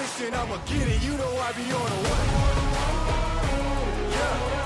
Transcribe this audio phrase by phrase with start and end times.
[0.00, 1.02] I'ma get it.
[1.02, 2.26] You know I be on a what?
[4.14, 4.58] Yeah.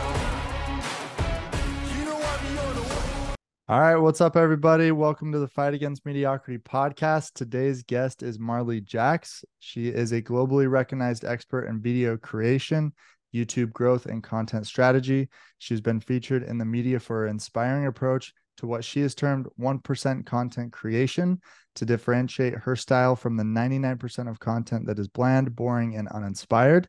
[3.68, 4.92] All right, what's up, everybody?
[4.92, 7.32] Welcome to the Fight Against Mediocrity podcast.
[7.32, 9.42] Today's guest is Marley Jaxx.
[9.58, 12.92] She is a globally recognized expert in video creation,
[13.34, 15.30] YouTube growth, and content strategy.
[15.56, 19.46] She's been featured in the media for her inspiring approach to what she has termed
[19.58, 21.40] 1% content creation
[21.76, 26.88] to differentiate her style from the 99% of content that is bland, boring, and uninspired,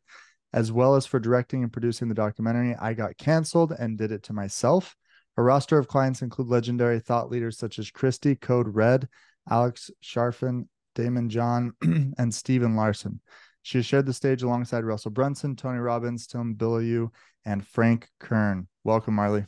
[0.54, 4.24] as well as for directing and producing the documentary I Got Canceled and Did It
[4.24, 4.96] to Myself.
[5.36, 9.08] Her roster of clients include legendary thought leaders such as Christy Code Red,
[9.50, 11.74] Alex Charfen, Daymond John,
[12.18, 13.20] and Stephen Larsen.
[13.64, 17.10] She shared the stage alongside Russell Brunson, Tony Robbins, Tom Bilyeu,
[17.46, 18.68] and Frank Kern.
[18.84, 19.46] Welcome, Marley.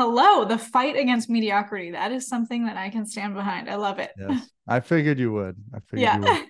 [0.00, 1.90] Hello, the fight against mediocrity.
[1.90, 3.68] That is something that I can stand behind.
[3.68, 4.10] I love it.
[4.18, 4.48] Yes.
[4.66, 5.56] I figured you would.
[5.74, 6.16] I figured yeah.
[6.16, 6.48] you would.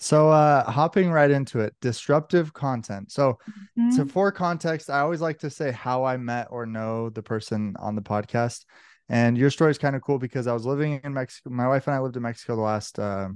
[0.00, 3.12] So uh hopping right into it, disruptive content.
[3.12, 3.38] So
[3.78, 3.92] Mhm.
[3.92, 7.76] so for context, I always like to say how I met or know the person
[7.78, 8.64] on the podcast.
[9.08, 11.50] And your story is kind of cool because I was living in Mexico.
[11.50, 13.28] My wife and I lived in Mexico the last uh,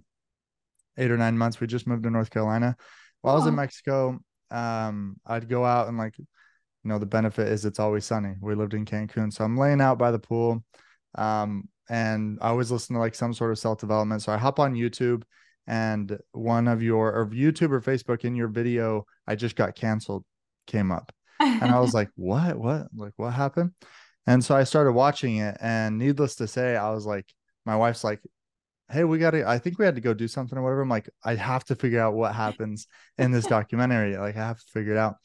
[0.97, 1.61] eight or nine months.
[1.61, 2.77] We just moved to North Carolina.
[3.21, 4.19] While I was in Mexico,
[4.51, 6.17] um, I'd go out and like,
[6.85, 8.35] you know, the benefit is it's always sunny.
[8.41, 10.65] We lived in Cancun, so I'm laying out by the pool,
[11.17, 14.23] um, and I always listen to like some sort of self development.
[14.23, 15.23] So I hop on YouTube,
[15.67, 20.25] and one of your or YouTube or Facebook in your video, I just got canceled,
[20.67, 22.57] came up and I was like, "What?
[22.59, 22.89] What?
[22.95, 23.73] Like, what happened?"
[24.27, 27.27] And so I started watching it, and needless to say, I was like,
[27.67, 28.21] my wife's like,
[28.91, 29.49] "Hey, we got to.
[29.49, 31.75] I think we had to go do something or whatever." I'm like, "I have to
[31.75, 32.87] figure out what happens
[33.19, 34.17] in this documentary.
[34.17, 35.17] Like, I have to figure it out."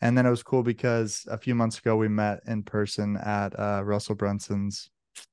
[0.00, 3.58] And then it was cool because a few months ago we met in person at
[3.58, 4.90] uh, Russell Brunson's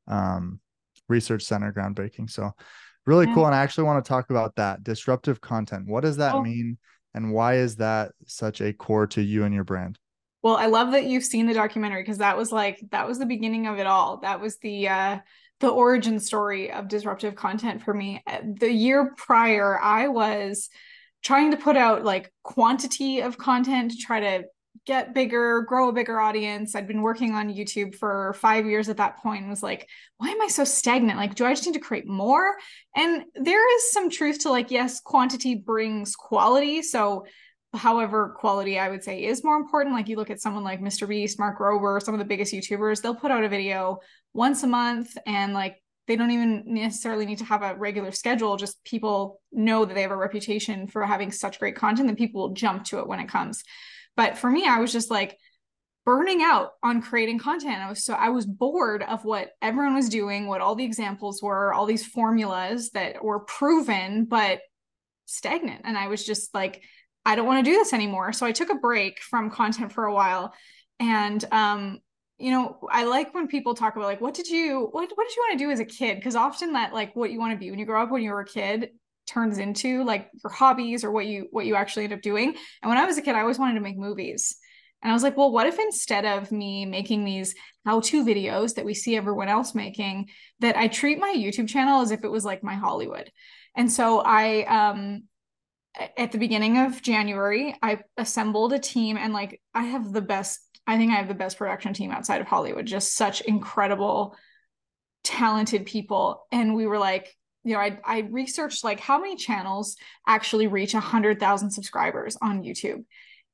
[0.07, 0.59] um,
[1.07, 2.29] research center groundbreaking.
[2.29, 2.51] So
[3.05, 3.33] really Yeah.
[3.35, 3.45] cool.
[3.45, 5.87] And I actually want to talk about that disruptive content.
[5.87, 6.41] What does that Oh.
[6.41, 6.77] mean?
[7.13, 9.97] And why is that such a core to you and your brand?
[10.43, 13.25] well, I love that you've seen the documentary because that was like that was the
[13.25, 14.17] beginning of it all.
[14.17, 15.19] That was the uh
[15.59, 18.21] the origin story of disruptive content for me.
[18.27, 20.69] Uh, The year prior, I was
[21.23, 24.43] trying to put out like quantity of content to try to
[24.85, 26.75] get bigger, grow a bigger audience.
[26.75, 30.29] I'd been working on YouTube for five years at that point and was like, why
[30.29, 31.17] am I so stagnant?
[31.17, 32.55] Like, do I just need to create more?
[32.95, 36.81] And there is some truth to like, yes, quantity brings quality.
[36.81, 37.25] So,
[37.73, 39.95] however, quality I would say is more important.
[39.95, 41.07] Like, you look at someone like Mr.
[41.07, 43.99] Beast, Mark Rober, some of the biggest YouTubers, they'll put out a video
[44.33, 48.55] once a month and like, they don't even necessarily need to have a regular schedule.
[48.55, 52.41] Just people know that they have a reputation for having such great content that people
[52.41, 53.61] will jump to it when it comes.
[54.17, 55.37] But for me, I was just like
[56.05, 57.81] burning out on creating content.
[57.81, 61.41] I was so I was bored of what everyone was doing, what all the examples
[61.41, 64.59] were, all these formulas that were proven but
[65.25, 65.81] stagnant.
[65.85, 66.81] And I was just like,
[67.25, 68.33] I don't want to do this anymore.
[68.33, 70.53] So I took a break from content for a while.
[70.99, 71.99] And um,
[72.39, 75.35] you know, I like when people talk about like, what did you what what did
[75.35, 76.15] you want to do as a kid?
[76.15, 78.31] Because often that like what you want to be when you grow up when you
[78.31, 78.89] were a kid
[79.27, 82.55] turns into like your hobbies or what you what you actually end up doing.
[82.81, 84.57] And when I was a kid, I always wanted to make movies.
[85.03, 87.53] And I was like, well, what if instead of me making these
[87.85, 90.29] how-to videos that we see everyone else making,
[90.59, 93.31] that I treat my YouTube channel as if it was like my Hollywood.
[93.75, 95.23] And so I um
[96.15, 100.61] at the beginning of January, I assembled a team and like I have the best
[100.87, 104.35] I think I have the best production team outside of Hollywood, just such incredible
[105.23, 107.36] talented people and we were like
[107.67, 113.03] you know I I researched like how many channels actually reach 100,000 subscribers on YouTube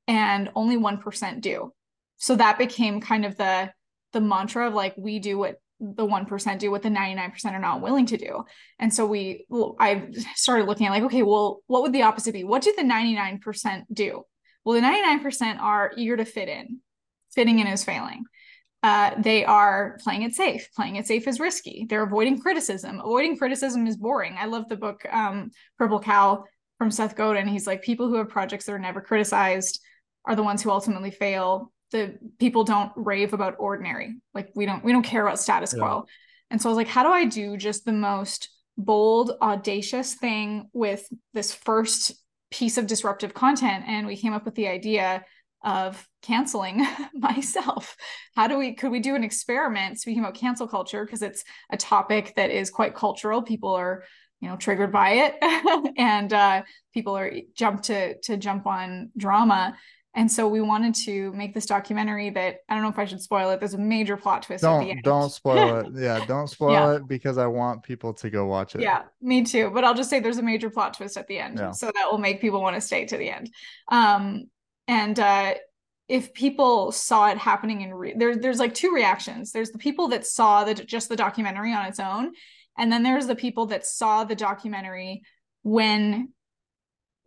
[0.06, 1.72] and only 1% do.
[2.18, 3.72] So that became kind of the
[4.12, 7.80] the mantra of like we do what the 1% do what the 99% are not
[7.80, 8.44] willing to do.
[8.78, 9.46] And so we
[9.80, 12.44] I started looking at like okay, well what would the opposite be?
[12.44, 14.22] What do the 99% do?
[14.64, 16.78] Well, the 99% are eager to fit in.
[17.34, 18.24] Fitting in is failing.
[18.84, 20.68] Uh, they are playing it safe.
[20.76, 21.86] Playing it safe is risky.
[21.88, 23.00] They're avoiding criticism.
[23.00, 24.36] Avoiding criticism is boring.
[24.38, 26.44] I love the book um, Purple Cow
[26.76, 27.48] from Seth Godin.
[27.48, 29.80] He's like, people who have projects that are never criticized
[30.26, 31.72] are the ones who ultimately fail.
[31.92, 34.16] The people don't rave about ordinary.
[34.34, 35.80] Like we don't we don't care about status Yeah.
[35.80, 36.04] quo.
[36.50, 40.68] And so I was like, how do I do just the most bold, audacious thing
[40.74, 42.12] with this first
[42.50, 43.84] piece of disruptive content?
[43.86, 45.24] And we came up with the idea
[45.64, 47.96] of canceling myself.
[48.36, 51.76] How do we could we do an experiment speaking about cancel culture because it's a
[51.76, 53.42] topic that is quite cultural.
[53.42, 54.04] People are,
[54.40, 56.62] you know, triggered by it and uh
[56.92, 59.76] people are jump to to jump on drama
[60.16, 63.20] And so we wanted to make this documentary that I don't know if I should
[63.20, 63.58] spoil it.
[63.58, 65.02] There's a major plot twist at the Don't end.
[65.02, 65.86] don't spoil it.
[65.94, 66.96] Yeah, don't spoil Yeah.
[66.96, 68.82] it because I want people to go watch it.
[68.82, 69.70] Yeah, me too.
[69.74, 71.58] But I'll just say there's a major plot twist at the end.
[71.58, 71.72] Yeah.
[71.72, 73.50] So that will make people want to stay to the end.
[73.90, 74.44] Um,
[74.88, 75.54] and uh,
[76.08, 79.52] if people saw it happening in re- there, there's like two reactions.
[79.52, 82.32] There's the people that saw the just the documentary on its own,
[82.76, 85.22] and then there's the people that saw the documentary
[85.62, 86.28] when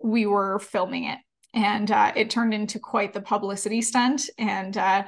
[0.04, 1.20] we were filming it.
[1.54, 4.30] And uh, it turned into quite the publicity stunt.
[4.38, 5.06] And uh,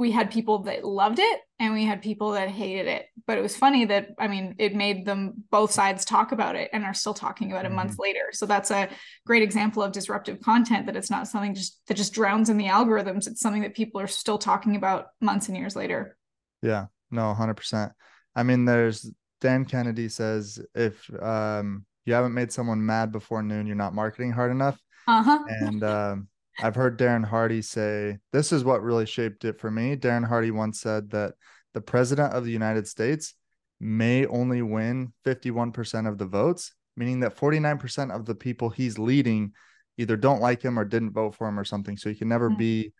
[0.00, 3.04] we had people that loved it and we had people that hated it.
[3.26, 6.70] But it was funny that, I mean, it made them both sides talk about it
[6.72, 8.30] and are still talking about it months later.
[8.32, 8.88] So that's a
[9.26, 12.68] great example of disruptive content that it's not something just that just drowns in the
[12.68, 13.26] algorithms.
[13.26, 16.16] It's something that people are still talking about months and years later.
[16.62, 17.92] Yeah, no, hundred percent.
[18.34, 19.10] I mean, there's
[19.42, 24.32] Dan Kennedy says if um you haven't made someone mad before noon, you're not marketing
[24.32, 24.80] hard enough.
[25.06, 25.44] Uh huh.
[25.46, 29.96] And um, I've heard Darren Hardy say this is what really shaped it for me.
[29.96, 31.34] Darren Hardy once said that
[31.74, 33.34] the president of the United States
[33.80, 39.52] may only win 51% of the votes, meaning that 49% of the people he's leading
[39.96, 41.96] either don't like him or didn't vote for him or something.
[41.96, 42.58] So you can never Mhm.
[42.58, 42.92] be,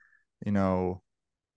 [0.46, 1.02] you know,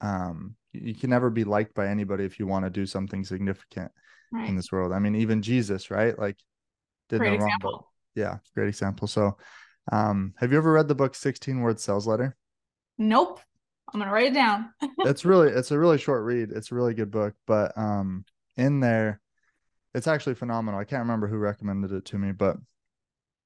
[0.01, 3.91] um, you can never be liked by anybody if you want to do something significant
[4.49, 4.91] in this world.
[4.91, 6.17] I mean, even Jesus, right?
[6.17, 6.37] Like,
[7.09, 7.75] did Great no wrong, but
[8.15, 9.07] yeah, great example.
[9.07, 9.37] So,
[9.91, 12.35] um, have you ever read the book 16 Word Sales Letter?
[12.97, 13.39] Nope.
[13.94, 14.69] I'm gonna write it down.
[15.00, 16.51] It's really, it's a really short read.
[16.51, 18.24] It's a really good book, but um,
[18.57, 19.19] in there,
[19.94, 20.80] it's actually phenomenal.
[20.80, 22.57] I can't remember who recommended it to me, but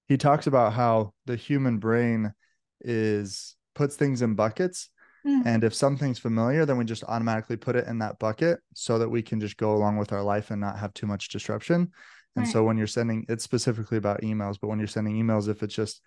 [0.08, 2.34] he talks about how the human brain
[2.82, 4.90] is puts things in buckets
[5.26, 5.46] Mm.
[5.46, 9.10] and if something's familiar then we just automatically put it in that bucket so that
[9.10, 11.92] we can just go along with our life and not have too much disruption
[12.36, 12.48] and Right.
[12.48, 15.74] so when you're sending it's specifically about emails but when you're sending emails if it's
[15.74, 16.02] just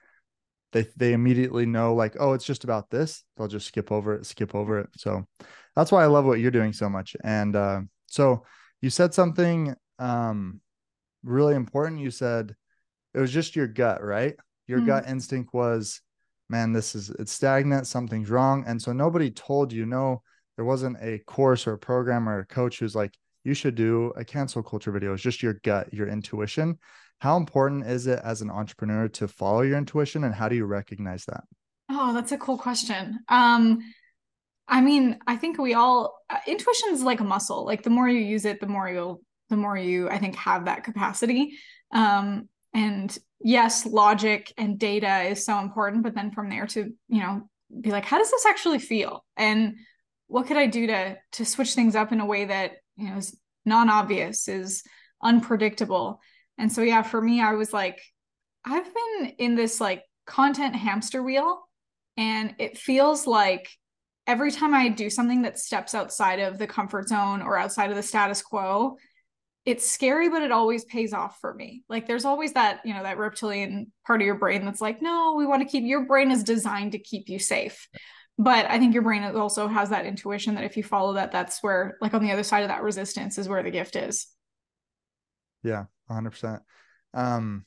[0.72, 3.24] they they immediately know like oh it's just about this.
[3.36, 4.88] They'll just skip over it skip over it.
[4.96, 5.26] So
[5.76, 7.16] that's why i love what you're doing so much.
[7.24, 8.44] And uh, so
[8.80, 10.60] you said something um
[11.22, 12.00] really important.
[12.00, 12.54] You said
[13.14, 14.36] it was just your gut right?
[14.66, 14.86] Your Mhm.
[14.86, 16.00] gut instinct was
[16.48, 18.64] man this is it's stagnant something's wrong.
[18.66, 20.22] And so nobody told you no
[20.56, 24.12] there wasn't a course or a program or a coach who's like you should do
[24.16, 25.14] a cancel culture video.
[25.14, 26.78] It's just your gut your intuition
[27.20, 30.66] how important is it as an entrepreneur to follow your intuition and how do you
[30.66, 31.44] recognize that
[31.92, 33.18] Oh, that's a cool question.
[33.28, 33.80] Um,
[34.68, 37.64] I mean, I think we all uh, intuition is like a muscle.
[37.64, 40.66] Like the more you use it, the more you'll, the more you, I think, have
[40.66, 41.58] that capacity.
[41.92, 47.20] Um, and yes, logic and data is so important, but then from there to, you
[47.20, 47.50] know,
[47.80, 49.24] be like, how does this actually feel?
[49.36, 49.74] And
[50.28, 53.16] what could I do to to switch things up in a way that, you know,
[53.16, 54.84] is non-obvious, is
[55.20, 56.20] unpredictable.
[56.60, 58.00] And so yeah, for me, I was like,
[58.64, 61.60] I've been in this like content hamster wheel
[62.16, 63.68] and it feels like
[64.26, 67.96] every time I do something that steps outside of the comfort zone or outside of
[67.96, 68.96] the status quo,
[69.64, 71.82] it's scary, but it always pays off for me.
[71.88, 75.34] Like there's always that, you know, that reptilian part of your brain that's like, no,
[75.38, 77.88] we want to keep your brain is designed to keep you safe.
[78.38, 81.62] But I think your brain also has that intuition that if you follow that, that's
[81.62, 84.28] where, like on the other side of that resistance is where the gift is.
[85.62, 86.62] Yeah, 100%.
[87.14, 87.64] Um,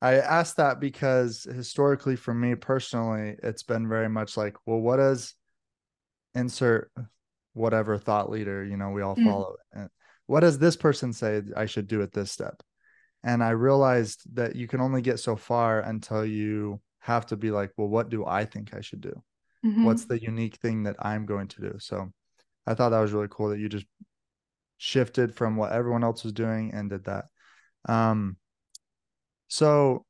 [0.00, 4.96] I asked that because historically, for me personally, it's been very much like, well, what
[4.96, 5.34] does
[6.34, 6.90] insert
[7.52, 9.24] whatever thought leader, you know, we all Mm.
[9.24, 9.56] follow.
[9.72, 9.90] And
[10.26, 12.62] what does this person say I should do at this step?
[13.22, 17.50] And I realized that you can only get so far until you have to be
[17.50, 19.22] like, well, what do I think I should do?
[19.64, 19.84] Mhm.
[19.84, 21.78] What's the unique thing that I'm going to do?
[21.78, 22.10] So
[22.66, 23.86] I thought that was really cool that you just
[24.84, 27.26] shifted from what everyone else was doing and did that.
[27.88, 28.36] Um,
[29.46, 30.04] so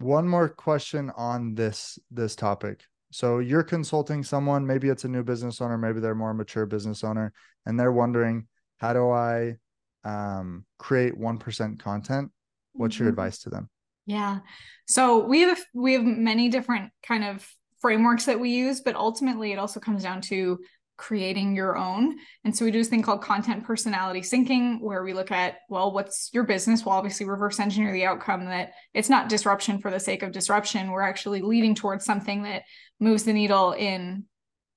[0.00, 2.82] one more question on this this topic.
[3.12, 7.04] So you're consulting someone, maybe it's a new business owner, maybe they're more mature business
[7.04, 7.32] owner,
[7.66, 8.48] and they're wondering,
[8.78, 9.58] how do I
[10.02, 12.32] um, create 1% content?
[12.72, 13.12] What's your Mhm.
[13.12, 13.70] advice to them?
[14.06, 14.40] Yeah.
[14.88, 17.48] So we have we have many different kind of
[17.80, 20.58] frameworks that we use, but ultimately it also comes down to
[21.00, 22.18] creating your own.
[22.44, 25.92] And so we do this thing called content personality syncing, where we look at, well,
[25.92, 26.84] what's your business?
[26.84, 30.90] We'll obviously reverse engineer the outcome that it's not disruption for the sake of disruption.
[30.90, 32.64] We're actually leading towards something that
[33.00, 34.24] moves the needle in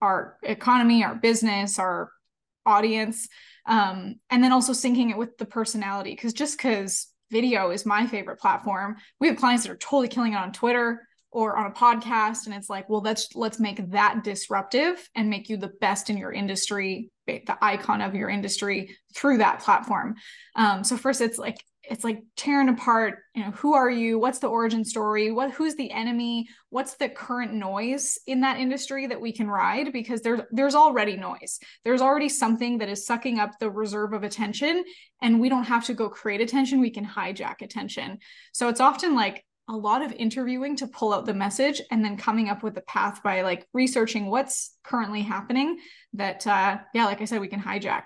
[0.01, 2.10] our economy, our business, our
[2.65, 3.27] audience.
[3.65, 6.12] Um, and then also syncing it with the personality.
[6.12, 10.34] Because just because video is my favorite platform, we have clients that are totally killing
[10.34, 14.23] it on Twitter or on a podcast and it's like well let's let's make that
[14.23, 19.37] disruptive and make you the best in your industry the icon of your industry through
[19.37, 20.15] that platform.
[20.55, 21.57] Um, so first it's like
[21.89, 24.17] it's like tearing apart you know who are you?
[24.17, 25.31] What's the origin story?
[25.31, 26.47] What who's the enemy?
[26.69, 29.91] What's the current noise in that industry that we can ride?
[29.91, 31.59] Because there's there's already noise.
[31.83, 34.83] There's already something that is sucking up the reserve of attention
[35.21, 36.79] and we don't have to go create attention.
[36.79, 38.19] We can hijack attention.
[38.53, 42.17] So it's often like a lot of interviewing to pull out the message and then
[42.17, 45.77] coming up with the path by like researching what's currently happening
[46.13, 48.03] that uh yeah like i said we can hijack.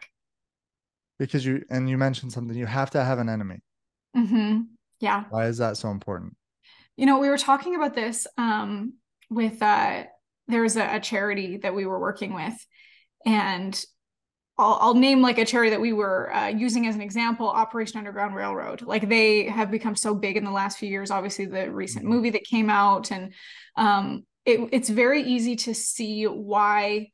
[1.19, 3.59] Because you and you mentioned something you have to have an enemy.
[4.15, 4.61] Mm-hmm.
[4.99, 5.23] yeah.
[5.29, 6.35] Why is that so important?
[6.95, 8.93] You know we were talking about this um
[9.29, 10.03] with uh
[10.47, 12.55] there was a, a charity that we were working with
[13.25, 13.83] and
[14.57, 17.97] I'll, I'll name like a charity that we were uh, using as an example operation
[17.97, 21.71] underground railroad like they have become so big in the last few years obviously the
[21.71, 22.13] recent Mm-hmm.
[22.13, 23.33] movie that came out and
[23.75, 27.09] um, it, it's very easy to see why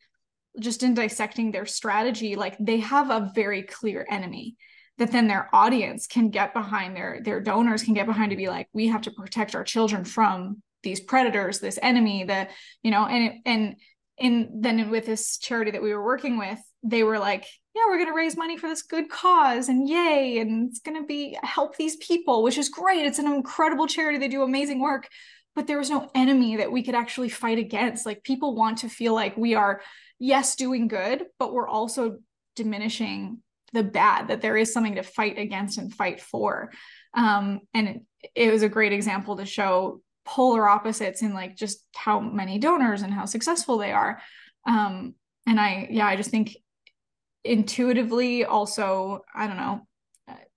[0.60, 4.56] just in dissecting their strategy like they have a very clear enemy
[5.00, 8.48] that then their audience can get behind their their donors can get behind to be
[8.48, 12.48] like we have to protect our children from these predators this enemy the
[12.84, 13.76] you know and it, and
[14.20, 17.98] and then with this charity that we were working with they were like yeah we're
[17.98, 21.38] going to raise money for this good cause and yay and it's going to be
[21.42, 23.06] help these people which is great.
[23.06, 24.18] It's an incredible charity.
[24.18, 25.08] They do amazing work.
[25.56, 28.08] But there was no enemy that we could actually fight against.
[28.08, 29.82] Like people want to feel like we are
[30.20, 32.18] yes doing good but we're also
[32.56, 33.40] diminishing
[33.74, 36.72] the bad that there is something to fight against and fight for.
[37.16, 38.02] Um, and it,
[38.36, 43.02] it was a great example to show polar opposites in like just how many donors
[43.02, 44.22] and how successful they are.
[44.66, 45.16] Um,
[45.46, 46.56] and i yeah i just think
[47.44, 49.82] intuitively also i don't know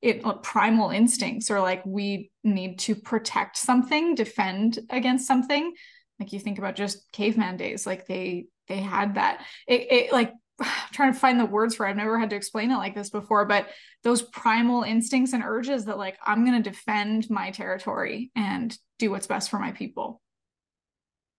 [0.02, 5.74] it primal instincts or like we need to protect something defend against something.
[6.20, 9.44] Like you think about just caveman days like they they had that.
[9.66, 10.32] It, it like
[10.92, 11.90] trying to find the words for it.
[11.90, 13.68] I've never had to explain it like this before, but
[14.02, 19.10] those primal instincts and urges that like I'm going to defend my territory and do
[19.10, 20.20] what's best for my people.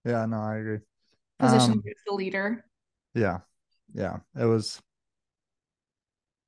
[0.06, 0.80] yeah no i agree
[1.40, 2.64] Position Um, as the leader.
[3.14, 3.40] yeah
[3.94, 4.82] yeah it was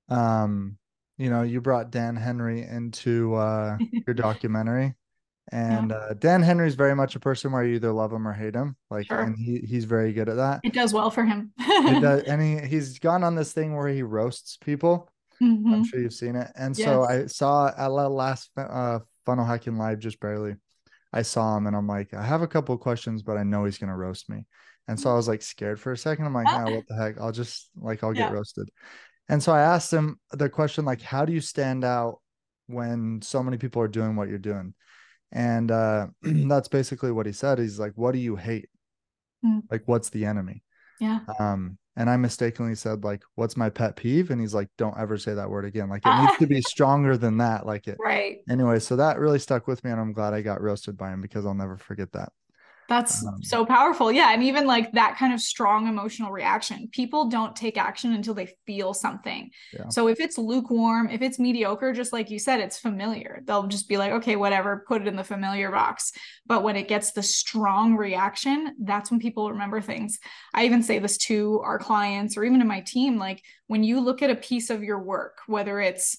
[0.09, 0.77] um
[1.17, 4.95] you know you brought dan henry into uh your documentary
[5.51, 8.53] and uh dan henry's very much a person where you either love him or hate
[8.56, 9.22] him like Sure.
[9.22, 11.51] and he he's very good at that It does well for him.
[11.60, 15.10] It does- and he, he's gone on this thing where he roasts people
[15.41, 15.74] Mhm.
[15.74, 20.00] i'm sure you've seen it and so i saw at last uh funnel hacking live
[20.00, 20.56] just barely
[21.13, 23.63] i saw him and i'm like i have a couple of questions but i know
[23.63, 24.46] he's gonna roast me
[24.89, 26.65] and so i was like scared for a second i'm like Ah.
[26.65, 28.34] nah, what the heck i'll just like i'll get Yeah.
[28.34, 28.70] roasted
[29.29, 32.20] and so i asked him the question like how do you stand out
[32.68, 34.74] when so many people are doing what you're doing
[35.31, 37.59] and uh that's basically what he said.
[37.59, 38.69] He's like what do you hate?
[39.45, 39.63] Mm.
[39.71, 40.63] like what's the enemy?
[41.00, 41.19] Yeah.
[41.39, 44.31] um and i mistakenly said like what's my pet peeve?
[44.31, 45.89] And he's like don't ever say that word again.
[45.89, 47.65] Like it needs to be stronger than that.
[47.65, 48.39] Like it Right.
[48.50, 51.21] anyway so that really stuck with me and i'm glad i got roasted by him
[51.21, 52.31] because i'll never forget that
[52.89, 54.12] That's Um, so powerful.
[54.12, 54.34] Yeah.
[54.34, 58.55] And even like that kind of strong emotional reaction, people don't take action until they
[58.65, 59.51] feel something.
[59.72, 59.88] Yeah.
[59.89, 63.41] So if it's lukewarm, if it's mediocre, just like you said, it's familiar.
[63.46, 66.12] They'll just be like, okay, whatever, put it in the familiar box.
[66.46, 70.19] But when it gets the strong reaction, that's when people remember things.
[70.53, 74.00] I even say this to our clients or even to my team like, when you
[74.00, 76.17] look at a piece of your work, whether it's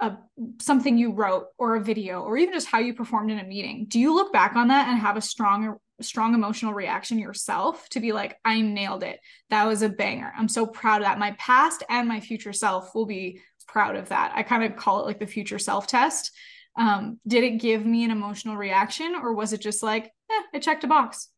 [0.00, 0.16] a
[0.60, 3.86] something you wrote or a video or even just how you performed in a meeting.
[3.88, 8.00] Do you look back on that and have a strong strong emotional reaction yourself to
[8.00, 9.20] be like i nailed it.
[9.50, 10.32] That was a banger.
[10.36, 11.18] I'm so proud of that.
[11.18, 14.32] My past and my future self will be proud of that.
[14.34, 16.30] I kind of call it like the future self test.
[16.76, 20.62] Um, did it give me an emotional reaction or was it just like eh, it
[20.62, 21.28] checked a box?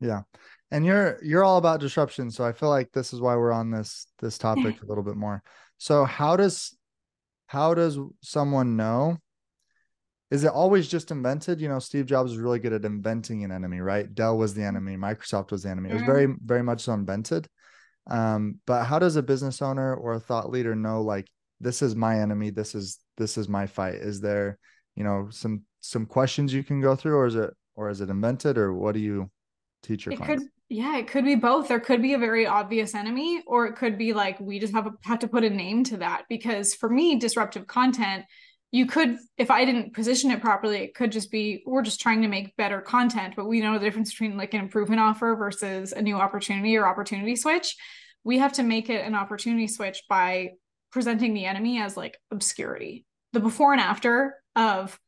[0.00, 0.22] Yeah.
[0.70, 3.70] And you're you're all about disruption so i feel like this is why we're on
[3.70, 5.42] this this topic a little bit more.
[5.78, 6.76] So how does
[7.46, 9.18] how does someone know?
[10.30, 11.60] Is it always just invented?
[11.60, 14.12] You know steve jobs was really good at inventing an enemy right?
[14.12, 15.90] Dell was the enemy microsoft was the enemy.
[15.90, 16.06] It was Mhm.
[16.06, 17.48] very very much so invented.
[18.08, 21.28] Um but how does a business owner or a thought leader know like
[21.60, 23.94] this is my enemy this is this is my fight?
[23.96, 24.58] Is there
[24.96, 28.10] you know some some questions you can go through or is it or is it
[28.10, 29.30] invented or what do you
[29.82, 30.44] teach your it clients?
[30.44, 31.68] could yeah it could be both.
[31.68, 34.86] There could be a very obvious enemy or it could be like we just have
[34.86, 36.24] a, have to put a name to that.
[36.28, 38.24] Because for me disruptive content
[38.72, 42.20] you could if i didn't position it properly it could just be we're just trying
[42.22, 45.92] to make better content but we know the difference between like an improvement offer versus
[45.92, 47.76] a new opportunity or opportunity switch.
[48.24, 50.50] We have to make it an opportunity switch by
[50.90, 53.06] presenting the enemy as like obscurity.
[53.32, 54.98] The before and after of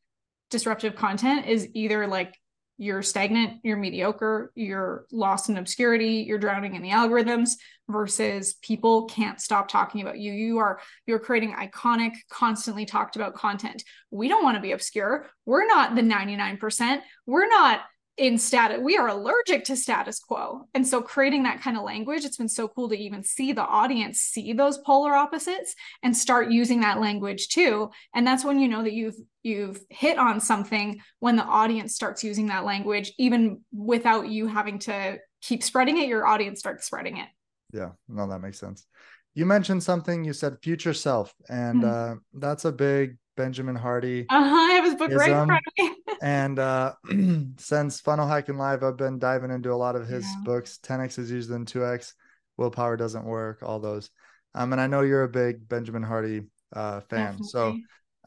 [0.49, 2.38] disruptive content is either like
[2.79, 7.51] you're stagnant, you're mediocre, you're lost in obscurity, you're drowning in the algorithms
[7.89, 10.31] versus people can't stop talking about you.
[10.31, 13.83] You are you're creating iconic, constantly talked about content.
[14.11, 15.27] We don't want to be obscure.
[15.45, 17.01] We're not the 99%.
[17.25, 17.81] We're not
[18.19, 20.67] in status we are allergic to status quo.
[20.73, 23.63] And so creating that kind of language it's been so cool to even see the
[23.63, 25.73] audience see those polar opposites
[26.03, 27.89] and start using that language too.
[28.13, 32.23] And that's when you know that you've you've hit on something when the audience starts
[32.23, 37.17] using that language even without you having to keep spreading it your audience starts spreading
[37.17, 37.27] it.
[37.73, 38.85] Yeah no that makes sense.
[39.33, 42.13] You mentioned something you said future self and mm-hmm.
[42.13, 45.73] uh, that's a big benjamin hardy uh-huh, i have his book right in front of
[45.77, 46.93] me and uh,
[47.57, 50.43] since Funnel Hacking Live, I've been diving into a lot of his yeah.
[50.43, 50.79] books.
[50.83, 52.13] 10x is easier than 2x.
[52.57, 53.59] Willpower doesn't work.
[53.63, 54.09] All those.
[54.55, 57.37] Um, and I know you're a big Benjamin Hardy uh, fan.
[57.37, 57.47] Definitely.
[57.47, 57.77] So,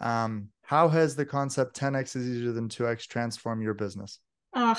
[0.00, 4.20] um, how has the concept 10x is easier than 2x transformed your business?
[4.54, 4.78] Ugh,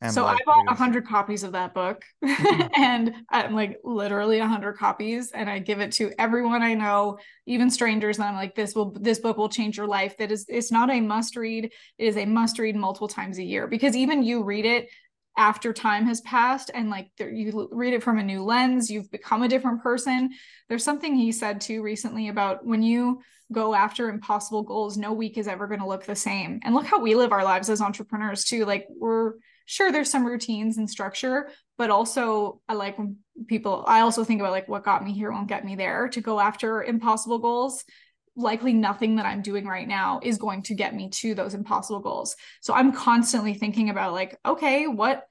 [0.00, 4.46] and so I bought a hundred copies of that book, and I'm like literally a
[4.46, 8.18] hundred copies, and I give it to everyone I know, even strangers.
[8.18, 10.16] And I'm like, this will this book will change your life.
[10.16, 11.66] That is, it's not a must read.
[11.98, 14.88] It is a must read multiple times a year because even you read it
[15.36, 19.10] after time has passed and like there, you read it from a new lens you've
[19.12, 20.28] become a different person
[20.68, 23.20] there's something he said too recently about when you
[23.52, 26.84] go after impossible goals no week is ever going to look the same and look
[26.84, 29.34] how we live our lives as entrepreneurs too like we're
[29.70, 31.48] sure there's some routines and structure
[31.78, 35.30] but also i like when people i also think about like what got me here
[35.30, 36.08] won't get me there.
[36.08, 37.84] To go after impossible goals
[38.34, 42.00] likely nothing that i'm doing right now is going to get me to those impossible
[42.00, 42.34] goals.
[42.60, 45.24] So i'm constantly thinking about like okay what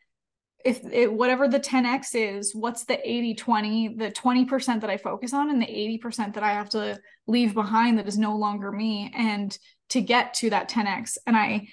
[0.63, 5.33] if it, whatever the 10x is what's the 80 20 the 20% that i focus
[5.33, 9.11] on and the 80% that i have to leave behind that is no longer me.
[9.13, 9.57] And
[9.89, 11.67] to get to that 10x and i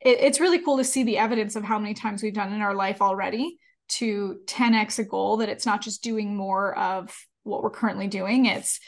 [0.00, 2.60] it, it's really cool to see the evidence of how many times we've done in
[2.60, 7.62] our life already to 10x a goal that it's not just doing more of what
[7.62, 8.46] we're currently doing.
[8.46, 8.78] It's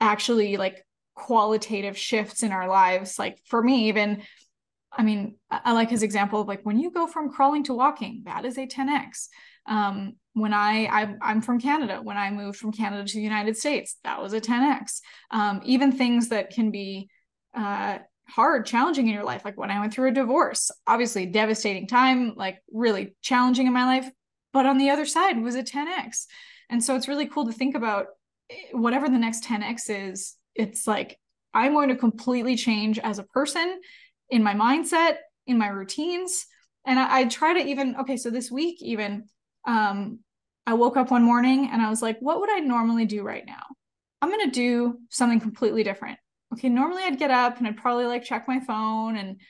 [0.00, 3.18] actually like qualitative shifts in our lives.
[3.18, 4.22] Like for me even
[4.92, 8.22] i mean i like his example of like when you go from crawling to walking
[8.24, 9.28] that is a 10x
[9.66, 13.96] um, when I, i'm from canada when i moved from canada to the united states
[14.04, 17.08] that was a 10x um, even things that can be
[17.54, 17.98] uh,
[18.30, 19.44] hard, challenging in your life.
[19.44, 23.84] Like when I went through a divorce, obviously devastating time, like really challenging in my
[23.84, 24.10] life.
[24.52, 26.26] But on the other side was a 10x.
[26.68, 28.06] And so it's really cool to think about
[28.50, 30.36] eh, whatever the next 10x is.
[30.54, 31.18] It's like
[31.52, 33.80] I'm going to completely change as a person
[34.28, 35.16] in my mindset,
[35.46, 36.46] in my routines.
[36.86, 39.24] And I, I try to even, okay, so this week, even,
[39.66, 40.20] um,
[40.66, 43.44] I woke up one morning and I was like, what would I normally do right
[43.44, 43.64] now?
[44.22, 46.18] I'm going to do something completely different
[46.52, 49.40] okay, normally I'd get up and I'd probably like check my phone and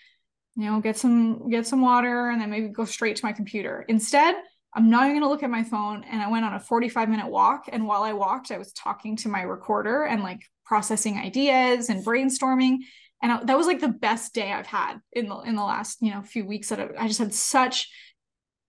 [0.56, 3.84] you know get some get some water and then maybe go straight to my computer.
[3.88, 4.36] Instead,
[4.74, 7.08] I'm not even going to look at my phone and I went on a 45
[7.08, 11.16] minute walk and while I walked I was talking to my recorder and like processing
[11.16, 12.78] ideas and brainstorming
[13.22, 15.98] and I, that was like the best day I've had in the in the last,
[16.00, 17.88] you know, few weeks that I, I just had such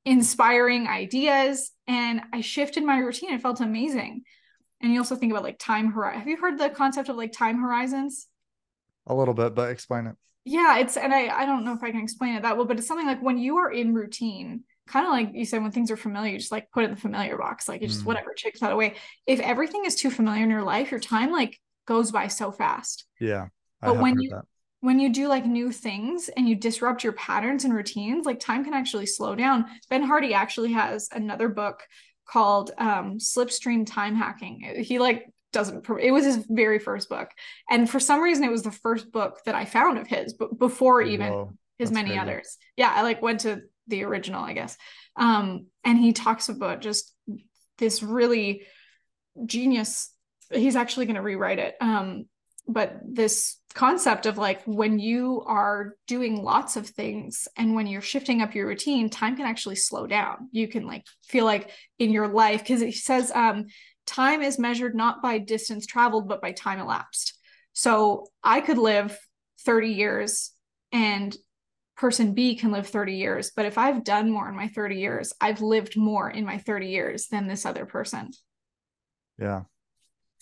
[0.04, 3.34] inspiring ideas and I shifted my routine.
[3.34, 4.24] It felt amazing
[4.82, 7.32] and you also think about like time horizon have you heard the concept of like
[7.32, 8.28] time horizons?
[9.08, 10.16] A little bit but explain it.
[10.46, 12.80] Yeah it's and i i don't know if i can explain it that well but
[12.80, 15.92] it's something like when you are in routine kind of like you said when things
[15.92, 18.06] are familiar you just like put it in the familiar box like you just mm.
[18.06, 18.96] whatever checks that away
[19.28, 23.06] if everything is too familiar in your life your time like goes by so fast.
[23.20, 23.48] Yeah
[23.82, 24.46] but when you that.
[24.82, 28.64] when you do like new things and you disrupt your patterns and routines like time
[28.64, 29.66] can actually slow down.
[29.90, 31.84] Ben hardy actually has another book
[32.32, 34.84] called um, Slipstream Time Hacking.
[34.84, 37.30] He like doesn't it was his very first book.
[37.70, 40.58] And for some reason it was the first book that i found of his but
[40.58, 42.20] before even Whoa, his many crazy.
[42.20, 42.58] others.
[42.78, 44.78] Yeah i like went to the original i guess.
[45.18, 47.14] Um and he talks about just
[47.78, 48.66] this really
[49.46, 50.14] genius
[50.54, 51.76] he's actually going to rewrite it.
[51.82, 52.26] Um
[52.68, 58.02] but this concept of like when you are doing lots of things and when you're
[58.02, 60.50] shifting up your routine time can actually slow down.
[60.52, 61.70] You can like feel like
[62.00, 63.66] in your life because it says um
[64.06, 67.38] time is measured not by distance traveled but by time elapsed.
[67.74, 69.18] So i could live
[69.66, 70.52] 30 years
[70.92, 71.36] and
[71.96, 75.34] person b can live 30 years but if i've done more in my 30 years
[75.40, 78.32] i've lived more in my 30 years than this other person.
[79.38, 79.64] Yeah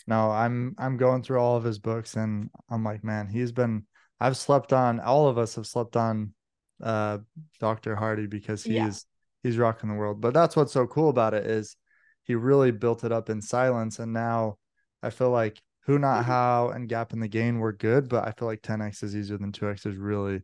[0.07, 3.85] no, I'm I'm going through all of his books and I'm like, man, he's been
[4.19, 6.33] I've slept on all of us have slept on
[6.81, 7.19] uh
[7.59, 7.95] Dr.
[7.95, 8.91] Hardy because he's yeah.
[9.43, 10.21] he's rocking the world.
[10.21, 11.75] But that's what's so cool about it is
[12.23, 14.57] he really built it up in silence and now
[15.01, 16.31] I feel like who not mm-hmm.
[16.31, 19.37] how and gap and the gain were good, but I feel like 10x is easier
[19.37, 20.41] than 2x is really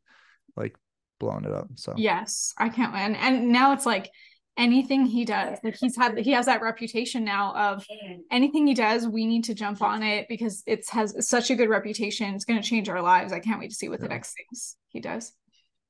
[0.56, 0.76] like
[1.20, 1.68] blowing it up.
[1.76, 3.16] So Yes, I can't win.
[3.16, 4.10] And now it's like
[4.58, 7.86] anything he does, like he's had he has that reputation now of
[8.32, 11.70] anything he does, we need to jump on it because it's has such a good
[11.70, 12.34] reputation.
[12.36, 13.34] It's going to change our lives.
[13.34, 15.34] I can't wait to see what the next things he does.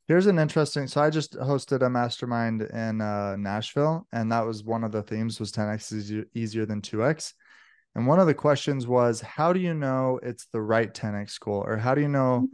[0.08, 0.88] Here's an interesting.
[0.88, 5.01] So I just hosted a mastermind in uh, Nashville, and that was one of the
[5.01, 7.34] themes was 10x is easier, easier than 2x.
[7.95, 11.63] And one of the questions was, how do you know it's the right 10x school,
[11.65, 12.47] or how do you know?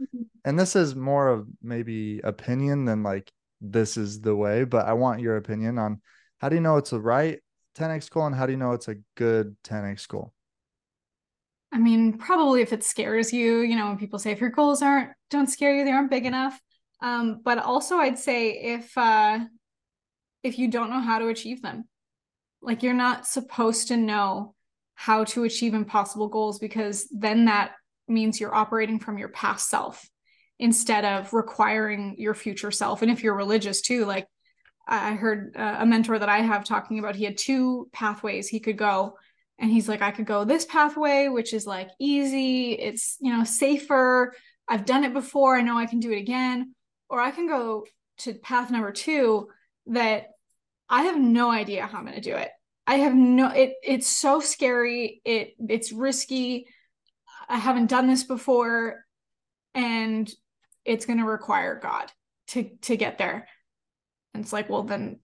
[0.44, 3.30] And this is more of maybe opinion than like
[3.62, 6.00] this is the way, but I want your opinion on
[6.40, 7.40] how do you know it's the right
[7.76, 10.32] 10x goal and how do you know it's a good 10x goal?
[11.72, 14.82] I mean, probably if it scares you, you know, when people say if your goals
[14.82, 16.60] aren't don't scare you, they aren't big enough.
[17.00, 19.38] Um, but also I'd say if uh
[20.42, 21.84] if you don't know how to achieve them,
[22.60, 24.54] like you're not supposed to know
[24.94, 27.72] how to achieve impossible goals because then that
[28.08, 30.04] means you're operating from your past self
[30.62, 33.02] instead of requiring your future self.
[33.02, 34.28] And if you're religious too, like
[34.86, 38.60] I heard uh, a mentor that I have talking about, he had two pathways he
[38.60, 39.18] could go.
[39.58, 42.72] And he's like i could go this pathway which is like easy.
[42.72, 44.34] It's you know safer.
[44.68, 45.56] I've done it before.
[45.56, 46.74] I know i can do it again.
[47.10, 47.84] Or i can go
[48.18, 49.48] to path number two
[49.86, 50.28] that
[50.88, 52.50] i have no idea how i'm going to do it.
[52.86, 55.20] I have no it it's so scary.
[55.24, 56.66] It it's risky.
[57.48, 59.04] I haven't done this before.
[59.74, 60.32] And
[60.84, 62.10] it's going to require god
[62.48, 63.46] to to get there
[64.34, 65.18] and it's like well then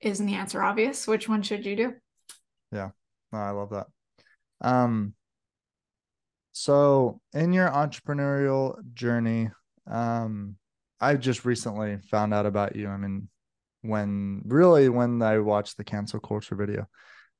[0.00, 1.94] isn't the answer obvious which one should you do
[2.72, 2.90] Yeah.
[3.32, 3.86] No, I love that.
[4.60, 5.14] Um,
[6.52, 9.50] so in your entrepreneurial journey,
[9.90, 10.56] um,
[11.00, 12.88] I just recently found out about you.
[12.88, 13.28] I mean,
[13.82, 16.86] when really when I watched the cancel culture video.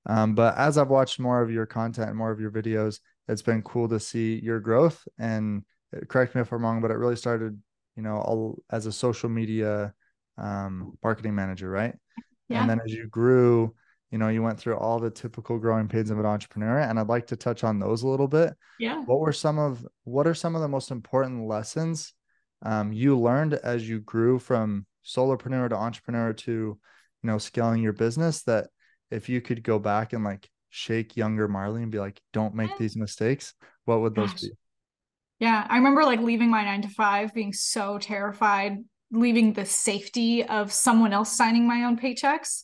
[0.07, 3.41] Um, but as I've watched more of your content and more of your videos, it's
[3.41, 5.03] been cool to see your growth.
[5.19, 5.65] And
[6.09, 7.61] correct me if I'm wrong, but it really started,
[7.97, 9.95] you know, all, as a social media
[10.39, 11.95] um, marketing manager, right?
[12.49, 12.61] Yeah.
[12.61, 13.75] And then as you grew,
[14.11, 16.79] you know, you went through all the typical growing pains of an entrepreneur.
[16.81, 18.55] And I'd like to touch on those a little bit.
[18.79, 22.13] yeah What were some of what are some of the most important lessons
[22.63, 26.79] um, you learned as you grew from solopreneur to entrepreneur to, you
[27.23, 28.69] know, scaling your business that
[29.11, 32.77] if you could go back and like shake younger Marley and be like, don't make
[32.79, 33.55] these mistakes,
[33.85, 34.43] what would those Gosh.
[34.43, 34.51] be?
[35.41, 40.45] Yeah, I remember like leaving my nine to five, being so terrified, leaving the safety
[40.45, 42.63] of someone else signing my own paychecks,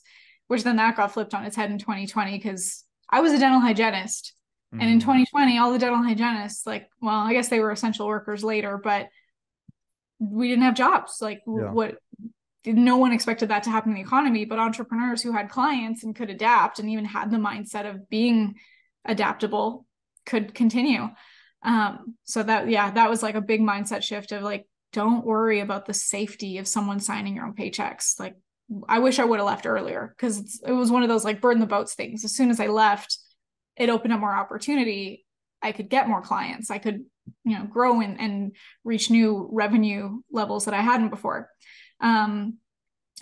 [0.48, 3.61] which then that got flipped on its head in 2020 because I was a dental
[3.61, 4.35] hygienist.
[4.72, 5.02] And in Mhm.
[5.02, 9.09] 2020, all the dental hygienists, like, well, I guess they were essential workers later, but
[10.20, 11.18] we didn't have jobs.
[11.20, 11.72] Like, Yeah.
[11.72, 11.98] what
[12.64, 16.14] no one expected that to happen in the economy, but entrepreneurs who had clients and
[16.14, 18.54] could adapt and even had the mindset of being
[19.04, 19.87] adaptable
[20.24, 21.09] could continue.
[21.62, 25.61] Um, so that, yeah, that was like a big mindset shift of like, don't worry
[25.61, 28.18] about the safety of someone signing your own paychecks.
[28.18, 28.35] Like,
[28.88, 31.59] I wish I would have left earlier because it was one of those like burn
[31.59, 32.25] the boats things.
[32.25, 33.18] As soon as I left,
[33.77, 35.25] it opened up more opportunity.
[35.62, 36.70] I could get more clients.
[36.70, 37.05] I could,
[37.44, 41.51] you know, grow and, and reach new revenue levels that I hadn't before.
[42.01, 42.59] Um,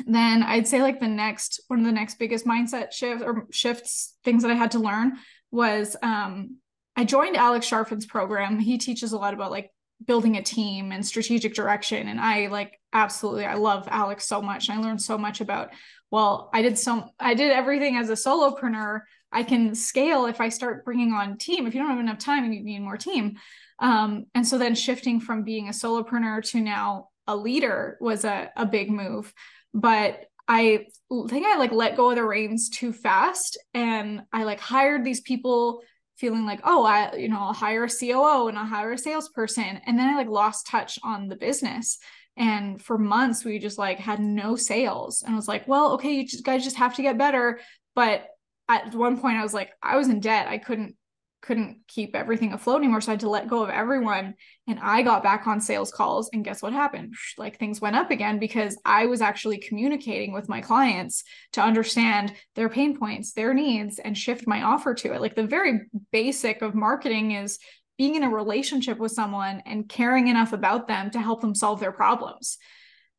[0.07, 4.15] then I'd say like the next one of the next biggest mindset shift or shifts
[4.25, 5.15] things that I had to learn
[5.51, 6.57] was um,
[6.99, 8.59] I joined Alex Charfen's program.
[8.59, 9.71] He teaches a lot about like
[10.05, 14.69] building a team and strategic direction, and I like absolutely I love Alex so much.
[14.69, 15.71] And I learned so much about
[16.11, 19.03] well, I did some I did everything as a solopreneur.
[19.31, 21.69] I can scale if I start bringing on team.
[21.69, 23.37] If you don't have enough time, and you need more team.
[23.79, 28.51] Um, and so then shifting from being a solopreneur to now a leader was a,
[28.57, 29.33] a big move.
[29.73, 30.87] But I
[31.29, 33.57] think I like let go of the reins too fast.
[33.73, 35.83] And I like hired these people
[36.19, 39.81] feeling like, oh, I, you know, I'll hire a COO and I'll hire a salesperson.
[39.87, 41.99] And then I like lost touch on the business.
[42.37, 45.23] And for months, we just like had no sales.
[45.23, 47.61] And I was like, well, okay, you just, guys just have to get better.
[47.95, 48.27] But
[48.69, 50.49] at one point I was like, I was in debt.
[50.49, 50.97] I couldn't
[51.41, 53.01] couldn't keep everything afloat anymore.
[53.01, 54.35] So I had to let go of everyone.
[54.67, 56.29] And I got back on sales calls.
[56.33, 57.15] And guess what happened?
[57.37, 62.33] Like things went up again because I was actually communicating with my clients to understand
[62.55, 65.21] their pain points, their needs, and shift my offer to it.
[65.21, 67.59] Like the very basic of marketing is
[67.97, 71.81] being in a relationship with someone and caring enough about them to help them solve
[71.81, 72.59] their problems.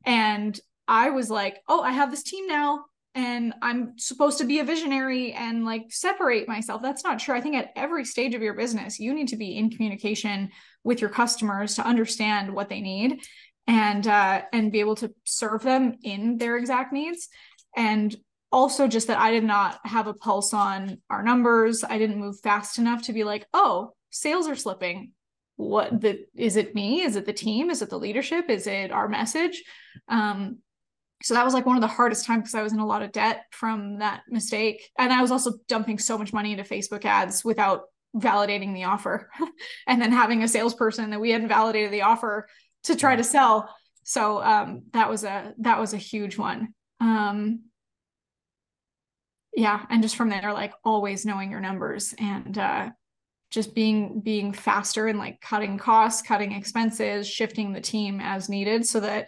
[0.06, 2.86] And I was like, oh, I have this team now
[3.20, 6.82] and I'm supposed to be a visionary and like separate myself.
[6.82, 7.36] That's not true.
[7.36, 10.38] I think at every stage of your business, you need to be in communication
[10.84, 13.10] with your customers to understand what they need
[13.68, 17.28] and uh, and be able to serve them in their exact needs.
[17.76, 18.16] And
[18.52, 21.84] also just that I did not have a pulse on our numbers.
[21.84, 25.12] I didn't move fast enough to be like, oh, sales are slipping.
[25.58, 28.92] what the is it me is it the team is it the leadership is it
[28.92, 29.58] our message
[30.08, 30.60] um
[31.22, 33.02] so that was like one of the hardest times because I was in a lot
[33.02, 34.90] of debt from that mistake.
[34.98, 37.84] And I was also dumping so much money into Facebook ads without
[38.16, 39.30] validating the offer
[39.88, 42.48] and then having a salesperson that we hadn't validated the offer
[42.84, 43.70] to try to sell.
[44.04, 46.74] So um, that was a that was a huge one.
[47.02, 47.64] Um,
[49.54, 52.90] yeah, and just from there, like always knowing your numbers and uh,
[53.52, 58.86] just being being faster and like cutting costs, cutting expenses, shifting the team as needed
[58.86, 59.28] so that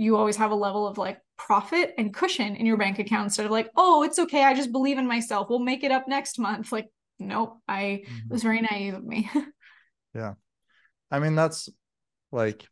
[0.00, 3.44] you always have a level of like profit and cushion in your bank account instead
[3.44, 4.42] of like, oh, it's okay.
[4.42, 5.50] I just believe in myself.
[5.50, 6.72] We'll make it up next month.
[6.72, 7.58] Like, nope.
[7.68, 8.28] I mm-hmm.
[8.30, 9.30] was very naive of me.
[10.14, 10.34] yeah.
[11.10, 11.68] I mean, that's
[12.32, 12.66] like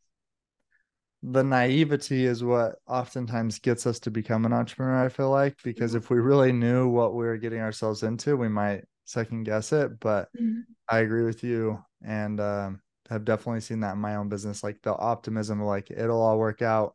[1.23, 5.05] the naivety is what oftentimes gets us to become an entrepreneur.
[5.05, 5.99] I feel like, because mm-hmm.
[5.99, 10.01] if we really knew what we were getting ourselves into, we might second guess it.
[10.01, 10.61] But mm-hmm.
[10.89, 11.85] I agree with you.
[12.03, 16.21] And, um, have definitely seen that in my own business, like the optimism, like it'll
[16.21, 16.95] all work out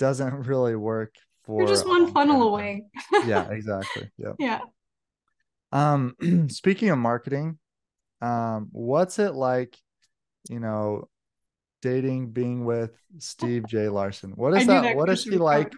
[0.00, 2.86] doesn't really work for You're just one funnel away.
[3.26, 4.10] yeah, exactly.
[4.16, 4.32] Yeah.
[4.38, 4.60] Yeah.
[5.70, 6.16] Um,
[6.48, 7.58] speaking of marketing,
[8.20, 9.76] um, what's it like,
[10.48, 11.08] you know,
[11.82, 13.88] dating, being with Steve J.
[13.88, 14.32] Larsen?
[14.32, 14.82] What is that?
[14.82, 14.96] that?
[14.96, 15.72] What is he like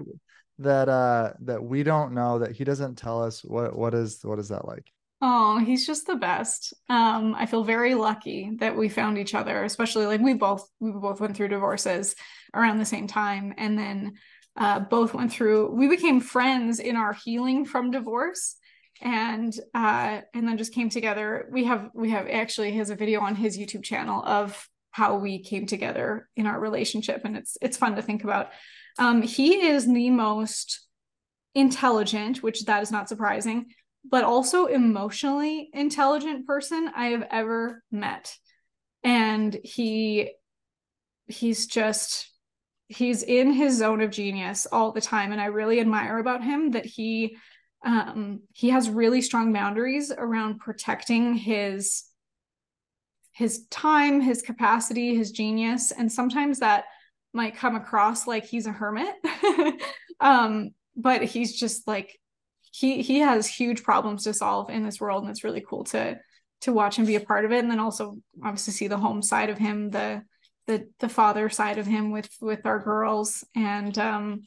[0.58, 3.44] that uh that we don't know that he doesn't tell us?
[3.44, 4.86] What what is what is that like?
[5.24, 6.74] Oh, he's just the best.
[6.88, 10.90] Um, I feel very lucky that we found each other, especially like we both we
[10.90, 12.16] both went through divorces
[12.52, 14.14] around the same time, and then
[14.56, 15.70] uh, both went through.
[15.76, 18.56] We became friends in our healing from divorce,
[19.00, 21.48] and uh, and then just came together.
[21.52, 25.38] We have we have actually has a video on his YouTube channel of how we
[25.38, 28.50] came together in our relationship, and it's it's fun to think about.
[28.98, 30.80] Um, he is the most
[31.54, 33.66] intelligent, which that is not surprising
[34.04, 38.36] but also emotionally intelligent person I have ever met.
[39.04, 40.32] And he
[41.26, 42.28] he's just
[42.88, 46.72] he's in his zone of genius all the time and I really admire about him
[46.72, 47.36] that he
[47.84, 52.04] um he has really strong boundaries around protecting his
[53.34, 56.84] his time, his capacity, his genius and sometimes that
[57.32, 59.14] might come across like he's a hermit.
[60.20, 62.18] um but he's just like
[62.72, 66.18] he he has huge problems to solve in this world and it's really cool to
[66.62, 69.22] to watch him be a part of it and then also obviously see the home
[69.22, 70.22] side of him the
[70.66, 74.42] the the father side of him with with our girls and um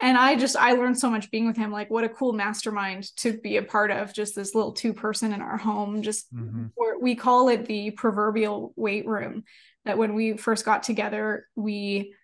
[0.00, 3.14] and I just I learned so much being with him like what a cool mastermind
[3.18, 6.66] to be a part of just this little two person in our home just mm-hmm.
[7.00, 9.44] we call it the proverbial weight room
[9.84, 12.14] that when we first got together we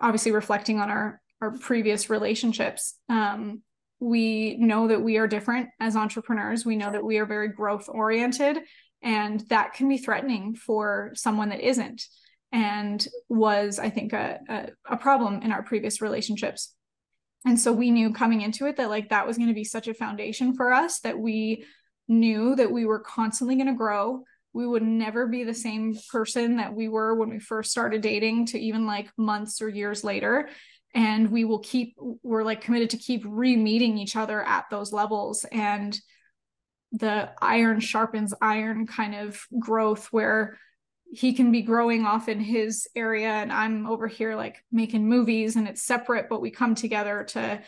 [0.00, 3.62] obviously reflecting on our our previous relationships um
[4.00, 6.66] we know that we are different as entrepreneurs.
[6.66, 8.58] We know that we are very growth oriented,
[9.02, 12.02] and that can be threatening for someone that isn't,
[12.52, 16.74] and was, I think, a, a, a problem in our previous relationships.
[17.46, 19.88] And so we knew coming into it that like that was going to be such
[19.88, 21.64] a foundation for us that we
[22.08, 24.24] knew that we were constantly going to grow.
[24.52, 28.46] We would never be the same person that we were when we first started dating
[28.46, 30.48] to even like months or years later
[30.96, 35.44] and we will keep we're like committed to keep re-meeting each other at those levels.
[35.52, 35.96] And
[36.90, 40.58] the iron sharpens iron kind of growth where
[41.12, 45.56] he can be growing off in his area and I'm over here like making movies
[45.56, 47.60] and it's separate but we come together to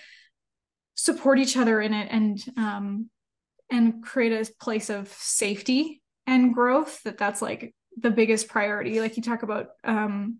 [0.94, 3.10] support each other in it and um
[3.70, 9.00] and create a place of safety and growth that that's like the biggest priority.
[9.00, 10.38] Like you talk about um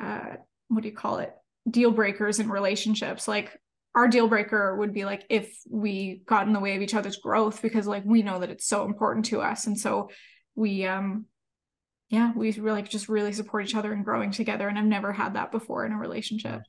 [0.00, 0.36] uh
[0.68, 1.32] what do you call it
[1.70, 3.58] deal breakers in relationships like
[3.94, 7.18] our deal breaker would be like if we got in the way of each other's
[7.18, 9.66] growth because like we know that it's so important to us.
[9.66, 10.10] And so
[10.54, 11.26] we um
[12.10, 15.14] yeah we really like just really support each other and growing together and i've never
[15.14, 16.60] had that before in a relationship.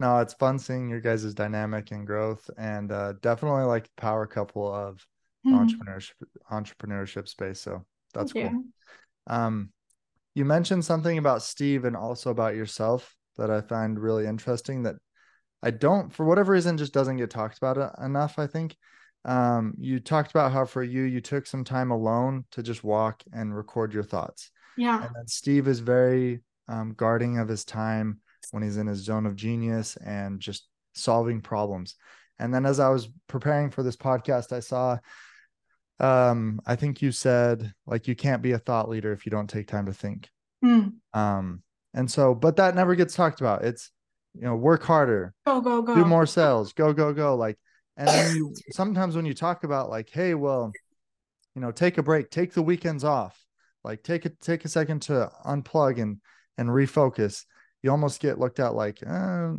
[0.00, 4.72] No it's fun seeing your guys' dynamic and growth and uh definitely like power couple
[4.72, 5.06] of
[5.46, 5.56] mm-hmm.
[5.56, 6.12] entrepreneurship
[6.50, 8.64] entrepreneurship space so that's cool.
[9.28, 9.70] Um
[10.34, 14.96] you mentioned something about steve and also about yourself that I find really interesting that
[15.62, 18.38] I don't, for whatever reason, just doesn't get talked about enough.
[18.38, 18.76] I think
[19.24, 23.22] um, you talked about how for you, you took some time alone to just walk
[23.32, 24.50] and record your thoughts.
[24.76, 25.04] Yeah.
[25.04, 28.20] And then Steve is very um, guarding of his time
[28.52, 31.96] when he's in his zone of genius and just solving problems.
[32.38, 34.98] And then as I was preparing for this podcast, I saw,
[35.98, 39.50] um, I think you said like you can't be a thought leader if you don't
[39.50, 40.30] take time to think.
[40.64, 40.92] Mm.
[41.12, 41.62] Um,
[41.94, 43.64] and so, but that never gets talked about.
[43.64, 43.90] It's,
[44.34, 47.34] you know, work harder, go, go, go, do more sales, go, go, go.
[47.36, 47.58] Like,
[47.96, 50.72] and then you sometimes when you talk about like, hey, well,
[51.54, 53.44] you know, take a break, take the weekends off.
[53.84, 56.18] like take a take a second to unplug and
[56.58, 57.44] and refocus.
[57.82, 59.54] You almost get looked at like uh,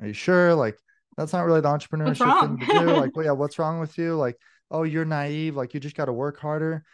[0.00, 0.54] are you sure?
[0.54, 0.78] Like
[1.16, 2.86] that's not really the entrepreneurship thing to do.
[2.96, 4.16] Like well, yeah what's wrong with you?
[4.16, 4.36] Like
[4.70, 5.56] oh you're naive.
[5.56, 6.84] Like you just got to work harder.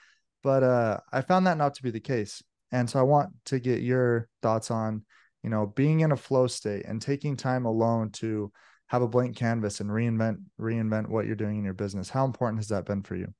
[0.43, 2.43] But uh i found that not to be the case
[2.73, 5.05] and so i want to get your thoughts on
[5.43, 8.51] you know being in a flow state and taking time alone to
[8.93, 12.11] have a blank canvas and reinvent reinvent what you're doing in your business.
[12.11, 13.33] How important has that been for you?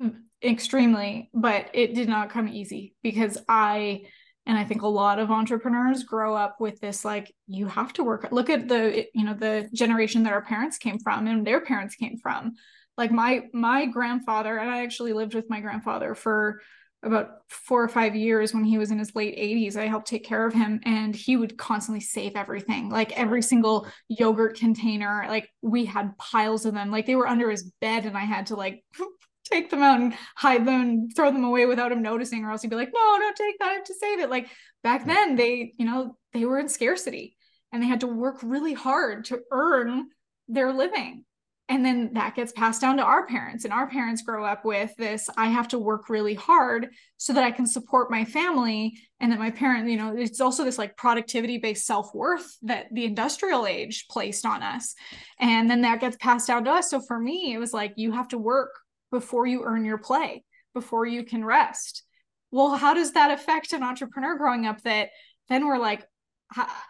[0.00, 4.02] Mm, extremely but it did not come easy because i
[4.44, 8.04] and i think a lot of entrepreneurs grow up with this like you have to
[8.04, 11.60] work look at the you know the generation that our parents came from and their
[11.60, 12.54] parents came from.
[12.98, 16.60] Like my my grandfather and i actually lived with my grandfather for
[17.06, 20.24] about four or five years when he was in his late 80s i helped take
[20.24, 22.90] care of him and he would constantly save everything.
[22.90, 26.90] Like every single yogurt container like we had piles of them.
[26.90, 28.84] Like they were under his bed and i had to like
[29.50, 32.62] take them out and hide them and throw them away without him noticing or else
[32.62, 33.68] he'd be like no don't take that.
[33.68, 34.30] I have to save it.
[34.30, 34.48] Like
[34.82, 37.36] back then they you know they were in scarcity
[37.72, 40.08] and they had to work really hard to earn
[40.48, 41.24] their living
[41.68, 44.94] and then that gets passed down to our parents and our parents grow up with
[44.96, 49.32] this i have to work really hard so that i can support my family and
[49.32, 53.66] that my parent you know it's also this like productivity based self-worth that the industrial
[53.66, 54.94] age placed on us.
[55.38, 56.90] And then that gets passed down to us.
[56.90, 58.70] So for me it was like you have to work
[59.10, 62.02] before you earn your play before you can rest.
[62.50, 65.10] Well how does that affect an entrepreneur growing up that
[65.48, 66.04] then we're like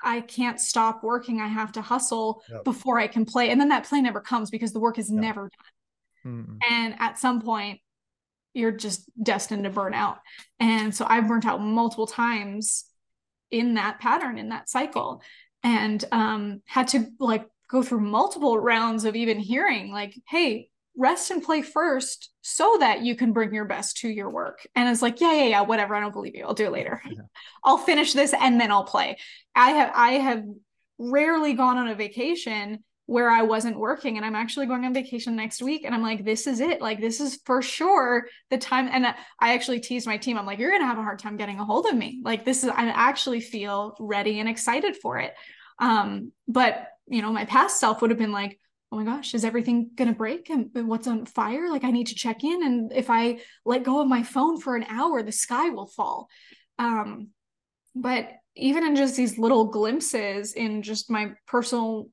[0.02, 1.40] I can't stop working.
[1.40, 2.64] I have to hustle yep.
[2.64, 3.50] before I can play.
[3.50, 5.20] And then that play never comes because the work is yep.
[5.20, 5.50] never
[6.24, 6.34] done.
[6.34, 6.56] Mm-hmm.
[6.70, 7.80] And at some point,
[8.52, 10.18] you're just destined to burn out.
[10.60, 12.84] And so I've burnt out multiple times
[13.50, 15.22] in that pattern, in that cycle,
[15.62, 21.30] and um, had to like go through multiple rounds of even hearing, like, hey, rest
[21.30, 24.66] and play first so that you can bring your best to your work.
[24.74, 25.94] And it's like, yeah, yeah, yeah, whatever.
[25.94, 26.44] I don't believe you.
[26.44, 27.02] I'll do it later.
[27.04, 27.22] Yeah.
[27.64, 29.18] I'll finish this and then I'll play.
[29.54, 30.44] I have I have
[30.98, 35.36] rarely gone on a vacation where I wasn't working and I'm actually going on vacation
[35.36, 38.88] next week and I'm like this is it like this is for sure the time
[38.90, 41.36] and I actually teased my team I'm like you're going to have a hard time
[41.36, 45.18] getting a hold of me like this is I actually feel ready and excited for
[45.18, 45.34] it
[45.78, 48.58] um but you know my past self would have been like
[48.92, 50.48] oh my gosh, is everything going to break?
[50.48, 51.68] And what's on fire?
[51.70, 52.64] Like, I need to check in.
[52.64, 56.28] And if I let go of my phone for an hour, the sky will fall.
[56.78, 57.28] Um,
[57.94, 62.08] but even in just these little glimpses in just my personal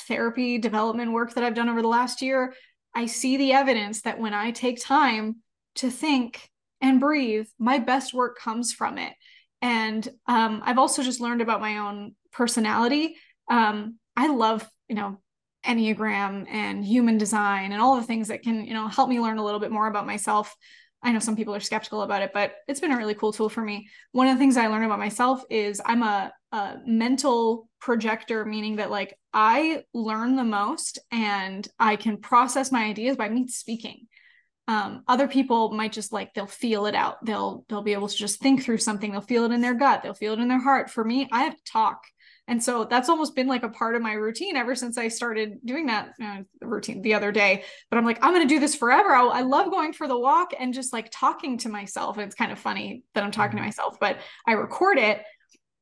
[0.00, 2.54] therapy development work that I've done over the last year,
[2.94, 5.36] I see the evidence that when I take time
[5.76, 6.48] to think
[6.80, 9.12] and breathe, my best work comes from it.
[9.62, 13.16] And um, I've also just learned about my own personality.
[13.50, 15.18] Um, I love, you know,
[15.66, 19.38] enneagram and human design and all the things that can you know help me learn
[19.38, 20.54] a little bit more about myself.
[21.02, 23.48] I know some people are skeptical about it but it's been a really cool tool
[23.48, 23.88] for me.
[24.12, 28.76] One of the things i learned about myself is i'm a, a mental projector meaning
[28.76, 34.06] that like i learn the most and i can process my ideas by me speaking.
[34.68, 37.24] Um, other people might just like they'll feel it out.
[37.24, 39.12] They'll they'll be able to just think through something.
[39.12, 40.02] They'll feel it in their gut.
[40.02, 40.90] They'll feel it in their heart.
[40.90, 42.02] For me i have to talk
[42.48, 45.58] and so that's almost been like a part of my routine ever since I started
[45.64, 47.64] doing that uh, routine the other day.
[47.90, 49.10] But I'm like, I'm going to do this forever.
[49.10, 52.18] I, I, love going for the walk and just like talking to myself.
[52.18, 53.66] It's kind of funny that I'm talking to mm-hmm.
[53.66, 55.22] myself, but I record it.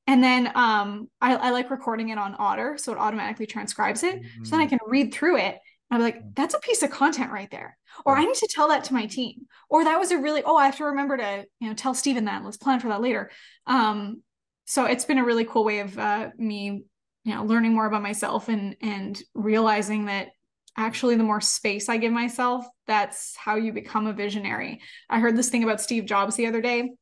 [0.07, 2.79] And then um, I, I like recording it on Otter.
[2.79, 4.22] So it automatically transcribes it.
[4.22, 4.44] Mm-hmm.
[4.44, 4.77] So then I mm-hmm.
[4.77, 5.59] can read through it.
[5.90, 6.35] I'm like, mm.
[6.35, 7.77] that's a piece of content right there.
[8.05, 9.46] Or I need to tell that to my team.
[9.68, 12.24] Or that was a really, oh, I have to remember to, you know, tell Stephen
[12.24, 12.44] that.
[12.44, 13.31] Let's plan for that later.
[13.66, 14.22] Um,
[14.64, 16.85] so it's been a really cool way of uh, me
[17.24, 20.29] you know learning more about myself and and realizing that
[20.77, 24.81] actually the more space i give myself that's how you become a visionary.
[25.09, 26.92] I heard this thing about steve jobs the other day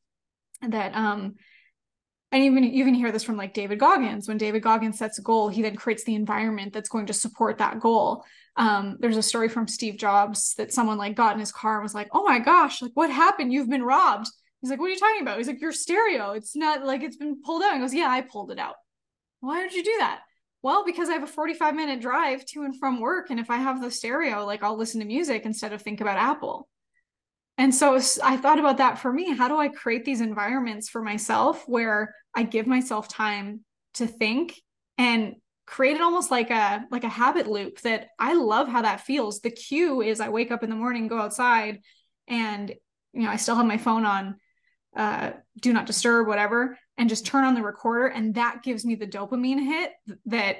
[0.69, 1.35] that um
[2.31, 4.29] and even you can hear this from like david goggins.
[4.29, 7.59] When david goggins sets a goal he then creates the environment that's going to support
[7.59, 8.25] that goal.
[8.55, 11.83] Um, there's a story from steve jobs that someone like got in his car and
[11.83, 13.53] was like oh my gosh like what happened?
[13.53, 14.29] You've been robbed
[14.63, 15.39] He's like, what are you talking about?
[15.39, 16.31] He's like, your stereo.
[16.31, 17.75] It's not like it's been pulled out.
[17.75, 18.77] He goes, yeah, I pulled it out.
[19.41, 20.21] Why did you do that?
[20.63, 23.31] Well, because I have a 45 minute drive to and from work.
[23.31, 26.17] And if I have the stereo, like I'll listen to music instead of think about
[26.17, 26.69] Apple.
[27.59, 29.35] And so I thought about that for me.
[29.35, 34.61] How do I create these environments for myself where I give myself time to think
[34.97, 35.35] and
[35.67, 39.41] create it almost like a like a habit loop that I love how that feels.
[39.41, 41.81] The cue is I wake up in the morning, go outside,
[42.29, 42.71] and
[43.13, 44.37] you know, I still have my phone on
[44.97, 48.07] uh, do not disturb, whatever, and just turn on the recorder.
[48.09, 49.93] And that gives me the dopamine hit
[50.27, 50.59] that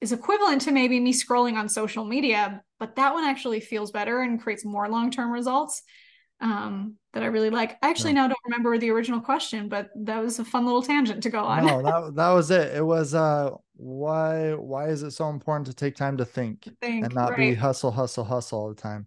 [0.00, 4.20] is equivalent to maybe me scrolling on social media, but that one actually feels better
[4.20, 5.82] and creates more long term results.
[6.40, 7.76] um, that I really like.
[7.82, 8.22] I actually Yeah.
[8.22, 11.44] now don't remember the original question, but that was a fun little tangent to go
[11.44, 11.64] on.
[11.64, 12.74] No, that that was it.
[12.76, 17.04] It was uh why why is it so important to take time to think think,
[17.04, 19.06] and not be hustle, hustle, hustle all the time?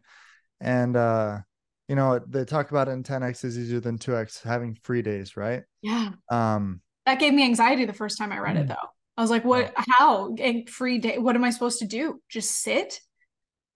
[0.59, 1.39] And uh,
[1.87, 5.35] you know, they talk about it in 10x is easier than 2x having free days,
[5.35, 5.63] right?
[5.81, 6.11] Yeah.
[6.29, 8.75] Um, That gave me anxiety the first time I read it though.
[9.17, 10.35] I was like, what how?
[10.39, 12.21] A free day what am I supposed to do?
[12.29, 12.99] Just sit?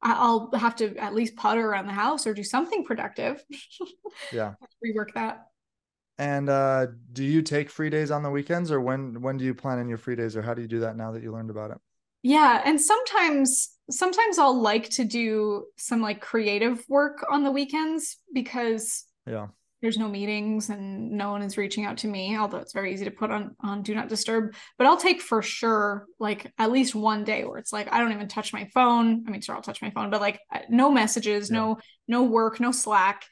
[0.02, 3.44] I'll have to at least putter around the house or do something productive.
[4.32, 4.54] yeah.
[4.86, 5.48] Rework that.
[6.20, 9.54] And uh, do you take free days on the weekends or when when do you
[9.54, 11.50] plan in your free days or how do you do that now that you learned
[11.50, 11.78] about it?
[12.24, 18.18] Yeah, and sometimes sometimes I'll like to do some like creative work on the weekends
[18.34, 19.48] because Yeah.
[19.82, 23.06] there's no meetings and no one is reaching out to me, although it's very easy
[23.06, 24.56] to put on on do not disturb.
[24.78, 28.12] But I'll take for sure like at least one day where it's like I don't
[28.14, 29.24] even touch my phone.
[29.28, 31.58] I mean, sure I'll touch my phone, but like no messages, Yeah.
[31.58, 31.78] no
[32.08, 33.24] no work, no Slack.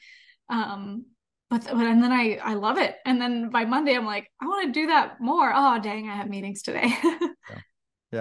[0.48, 1.06] Um
[1.50, 2.96] but, but and then I I love it.
[3.04, 5.52] And then by Monday I'm like, I want to do that more.
[5.54, 6.92] Oh dang, I have meetings today.
[7.48, 7.60] Yeah,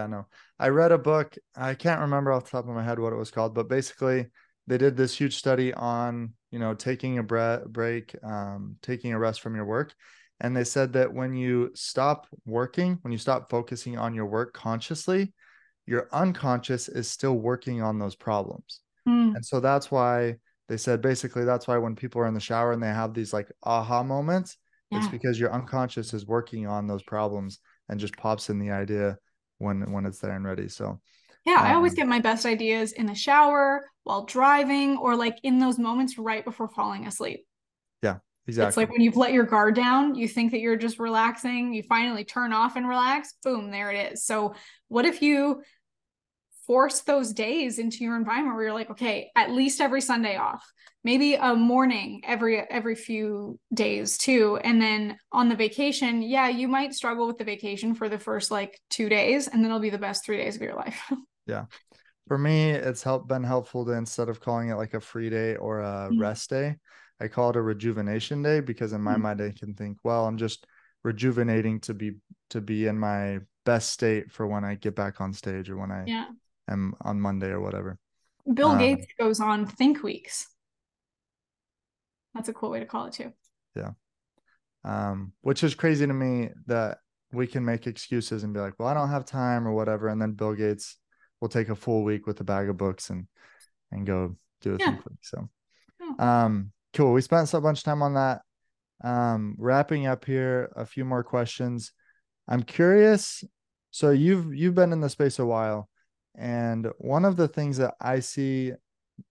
[0.07, 0.27] no.
[0.59, 1.35] I read a book.
[1.55, 4.27] I can't remember off the top of my head what it was called, but basically
[4.67, 9.19] they did this huge study on, you know, taking a bre- break, um, taking a
[9.19, 9.93] rest from your work.
[10.39, 14.53] And they said that when you stop working, when you stop focusing on your work
[14.53, 15.33] consciously,
[15.85, 18.81] your unconscious is still working on those problems.
[19.05, 19.33] Hmm.
[19.35, 20.35] And so that's why
[20.67, 23.33] they said basically that's why when people are in the shower and they have these
[23.33, 24.57] like aha moments,
[24.91, 29.17] it's because your unconscious is working on those problems and just pops in the idea
[29.59, 30.67] when when it's there and ready.
[30.69, 30.99] So
[31.45, 35.37] Yeah, I always Um, get my best ideas in the shower, while driving, or like
[35.43, 37.45] in those moments right before falling asleep.
[38.01, 38.67] Yeah, exactly.
[38.67, 41.83] It's like when you've let your guard down, you think that you're just relaxing, you
[41.83, 44.23] finally turn off and relax, boom, there it is.
[44.25, 44.55] So,
[44.87, 45.61] what if you
[46.67, 50.63] force those days into your environment where you're like, okay, at least every Sunday off,
[51.03, 56.67] maybe a morning every every few days too, and then on the vacation, yeah, you
[56.67, 59.89] might struggle with the vacation for the first like 2 days and then it'll be
[59.89, 60.99] the best 3 days of your life.
[61.47, 61.65] Yeah
[62.27, 65.57] for me, it's helped been helpful to instead of calling it like a free day
[65.57, 66.19] or a Mm.
[66.19, 66.77] rest day,
[67.19, 69.21] I call it a rejuvenation day because in my Mm.
[69.21, 70.65] mind I can think, well, I'm just
[71.03, 72.13] rejuvenating to be
[72.51, 75.91] to be in my best state for when I get back on stage or when
[75.91, 76.25] I yeah.
[76.67, 77.97] Am on Monday or whatever.
[78.51, 80.47] Bill Um, Gates goes on think weeks.
[82.33, 83.31] That's a cool way to call it too.
[83.75, 83.91] Yeah.
[84.83, 86.99] Um, which is crazy to me that
[87.31, 90.09] we can make excuses and be like, well, I don't have time or whatever.
[90.09, 90.97] And then Bill Gates
[91.41, 93.27] will take a full week with a bag of books and,
[93.91, 94.85] and go do a Yeah.
[94.91, 95.19] think week.
[95.21, 95.49] So,
[95.99, 96.45] Yeah.
[96.45, 97.13] um, cool.
[97.13, 98.41] We spent so much time on that.
[99.03, 101.91] Um, wrapping up here, a few more questions.
[102.47, 103.43] I'm curious.
[103.91, 105.89] So you've, you've been in the space a while.
[106.37, 108.73] And one of the things that I see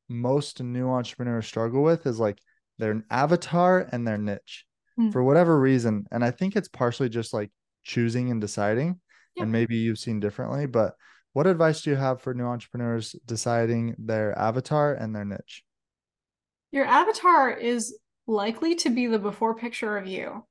[0.08, 2.38] most new entrepreneurs struggle with is like
[2.78, 5.10] their avatar and their niche Hmm.
[5.10, 6.06] for whatever reason.
[6.12, 7.50] And I think it's partially just like
[7.82, 9.00] choosing and deciding.
[9.34, 9.42] Yeah.
[9.42, 10.94] And maybe you've seen differently, but
[11.32, 15.64] what advice do you have for new entrepreneurs deciding their avatar and their niche?
[16.70, 17.98] Your avatar is
[18.28, 20.46] likely to be the before picture of you,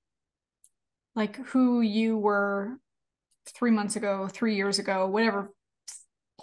[1.16, 2.78] like who you were
[3.47, 5.51] three months ago, three years ago, whatever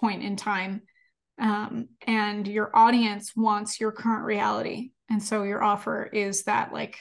[0.01, 0.81] point in time.
[1.39, 4.91] Um, and your audience wants your current reality.
[5.09, 6.97] And so your offer is that like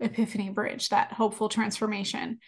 [0.00, 2.38] epiphany bridge, that hopeful transformation.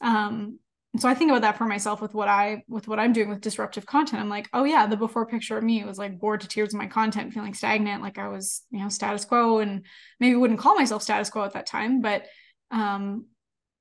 [0.00, 0.58] Um,
[0.98, 3.40] so I think about that for myself with what I with what I'm doing with
[3.40, 4.22] disruptive content.
[4.22, 6.78] I'm like, oh yeah, the before picture of me was like bored to tears of
[6.78, 9.84] my content, feeling stagnant, like I was, you know, status quo, and
[10.20, 12.24] maybe wouldn't call myself status quo at that time, but
[12.70, 13.26] um,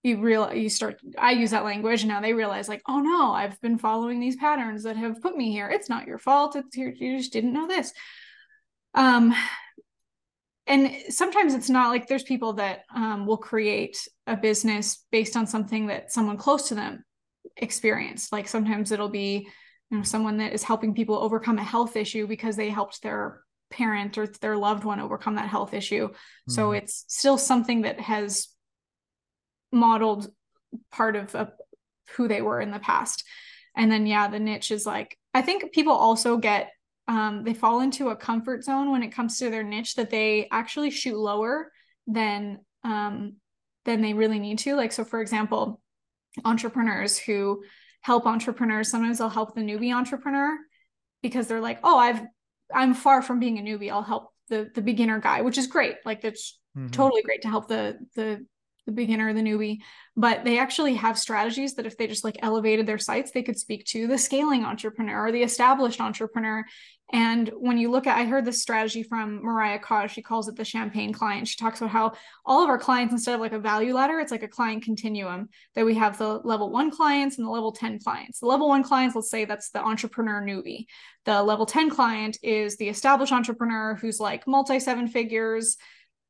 [0.05, 1.01] you real you start.
[1.17, 4.35] I use that language, and now they realize like, oh no, I've been following these
[4.35, 5.67] patterns that have put me here.
[5.67, 6.55] It's not your fault.
[6.55, 7.91] It's your, you just didn't know this.
[8.93, 9.33] Um,
[10.67, 15.47] and sometimes it's not like there's people that um, will create a business based on
[15.47, 17.03] something that someone close to them
[17.57, 19.47] experienced like sometimes it'll be
[19.91, 23.41] you know someone that is helping people overcome a health issue because they helped their
[23.69, 26.09] parent or their loved one overcome that health issue
[26.49, 26.77] so Mhm.
[26.79, 28.47] it's still something that has
[29.76, 30.28] modeled
[30.91, 31.45] part of uh,
[32.15, 33.23] who they were in the past.
[33.78, 36.71] And then yeah the niche is like i think people also get
[37.07, 40.47] um, they fall into a comfort zone when it comes to their niche that they
[40.51, 41.71] actually shoot lower
[42.07, 43.36] than um,
[43.84, 44.76] than they really need to.
[44.76, 45.82] Like so for example
[46.43, 47.63] entrepreneurs who
[48.01, 50.57] help entrepreneurs sometimes they'll help the newbie entrepreneur
[51.21, 52.21] because they're like oh i've
[52.73, 53.91] i'm far from being a newbie.
[53.91, 55.95] I'll help the the beginner guy which is great.
[56.05, 56.91] Like that's Mhm.
[56.91, 58.45] totally great to help the the
[58.86, 59.79] the beginner, the newbie,
[60.15, 63.57] but they actually have strategies that if they just like elevated their sights, they could
[63.57, 66.63] speak to the scaling entrepreneur or the established entrepreneur.
[67.13, 70.55] And when you look at, I heard this strategy from Mariah Kaj, she calls it
[70.55, 71.47] the champagne client.
[71.47, 72.13] She talks about how
[72.45, 75.49] all of our clients, instead of like a value ladder, it's like a client continuum
[75.75, 78.39] that we have the level one clients and the level 10 clients.
[78.39, 80.86] The level one clients, let's say that's the entrepreneur newbie.
[81.25, 85.77] The level 10 client is the established entrepreneur who's like multi seven figures,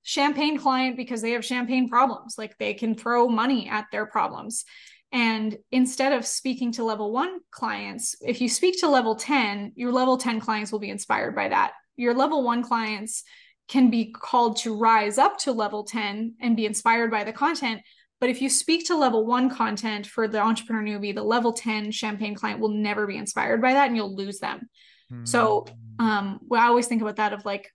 [0.06, 2.36] champagne client because they have champagne problems.
[2.38, 4.64] Like they can throw money at their problems.
[5.12, 9.92] And instead of speaking to level one clients, if you speak to level 10, your
[9.92, 11.74] level 10 clients will be inspired by that.
[11.96, 13.24] Your level one clients
[13.68, 17.82] can be called to rise up to level 10 and be inspired by the content.
[18.22, 21.90] But if you speak to level one content for the entrepreneur newbie, the level 10
[21.92, 24.70] champagne client will never be inspired by that and you'll lose them.
[25.12, 25.26] Mm-hmm.
[25.26, 25.66] So
[26.00, 26.06] hmm.
[26.06, 27.72] um, well, I always think about that of like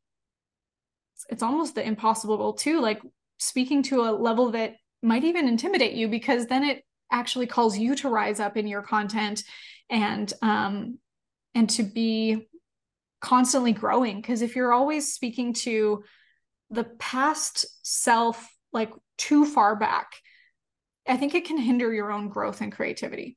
[1.31, 3.01] it's almost the impossible goal too like
[3.39, 7.95] speaking to a level that might even intimidate you because then it actually calls you
[7.97, 9.43] to rise up in your content
[9.89, 10.99] and um
[11.55, 12.49] and to be
[13.21, 14.21] constantly growing.
[14.21, 16.05] Because if you're always speaking to
[16.71, 20.13] the past self like too far back
[21.09, 23.37] i think it can hinder your own growth and creativity.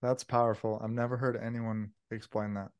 [0.00, 0.80] That's powerful.
[0.82, 2.70] I've never heard anyone explain that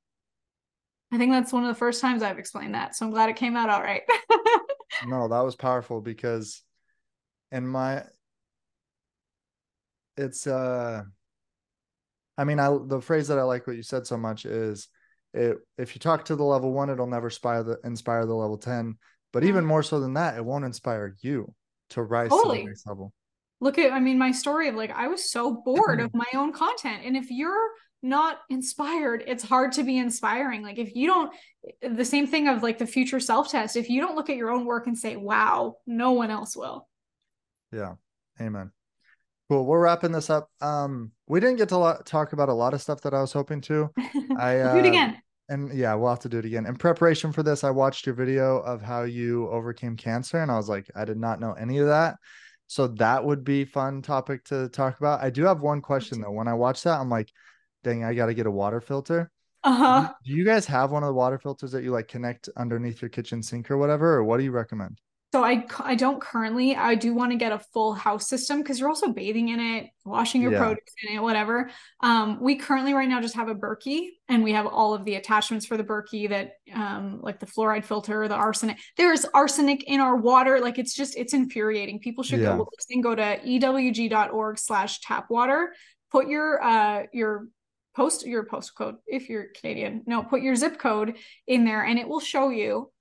[1.13, 2.97] I think that's one of the first times I've explained that.
[2.97, 4.03] So I'm glad it came out all right.
[5.07, 6.63] no, that was powerful because
[7.53, 8.03] in my
[10.17, 11.03] it's uh
[12.37, 14.89] I mean I the phrase that I like what you said so much is
[15.33, 18.59] it if you talk to the level 1 it'll never inspire the inspire the level
[18.59, 18.97] 10
[19.33, 19.69] but even mm.
[19.69, 21.53] more so than that it won't inspire you
[21.91, 22.59] to rise totally.
[22.59, 23.13] to the next level.
[23.61, 26.53] Look at I mean my story of like I was so bored of my own
[26.53, 27.71] content and if you're
[28.03, 29.25] not inspired.
[29.27, 30.63] It's hard to be inspiring.
[30.63, 31.33] Like if you don't
[31.83, 34.51] the same thing of like the future self test if you don't look at your
[34.51, 36.89] own work and say wow no one else will.
[37.73, 37.95] Yeah.
[38.41, 38.71] Amen.
[39.49, 39.65] Cool.
[39.65, 40.51] We're wrapping this up.
[40.61, 43.61] Um we didn't get to talk about a lot of stuff that i was hoping
[43.63, 43.91] to.
[44.39, 45.21] I uh, do it again.
[45.49, 46.67] and yeah we'll have to do it again.
[46.67, 50.57] In preparation for this i watched your video of how you overcame cancer and i
[50.57, 52.17] was like i did not know any of that.
[52.69, 55.23] So that would be fun topic to talk about.
[55.23, 56.33] I do have one question though.
[56.33, 57.33] When i watch that i'm like
[57.87, 59.31] dang, I got to get a water filter.
[59.63, 60.13] Uh-huh.
[60.25, 63.09] Do you guys have one of the water filters that you like connect underneath your
[63.09, 64.15] kitchen sink or whatever?
[64.15, 65.01] Or what do you recommend?
[65.33, 66.77] So I I don't currently.
[66.77, 69.91] I do want to get a full house system because you're also bathing in it,
[70.05, 70.59] washing your yeah.
[70.59, 71.69] produce in it, whatever.
[72.01, 75.17] Um, we currently right now just have a Berkey, and we have all of the
[75.17, 78.79] attachments for the Berkey that, um, like the fluoride filter, the arsenic.
[78.97, 80.61] There is arsenic in our water.
[80.61, 81.99] Like it's just it's infuriating.
[81.99, 82.57] People should yeah.
[82.57, 85.75] go and go to ewg.org/slash tap water.
[86.13, 87.49] Put your uh your
[87.97, 90.03] post your postcode if you're Canadian.
[90.07, 91.17] No, put your zip code
[91.47, 92.93] in there and it will show you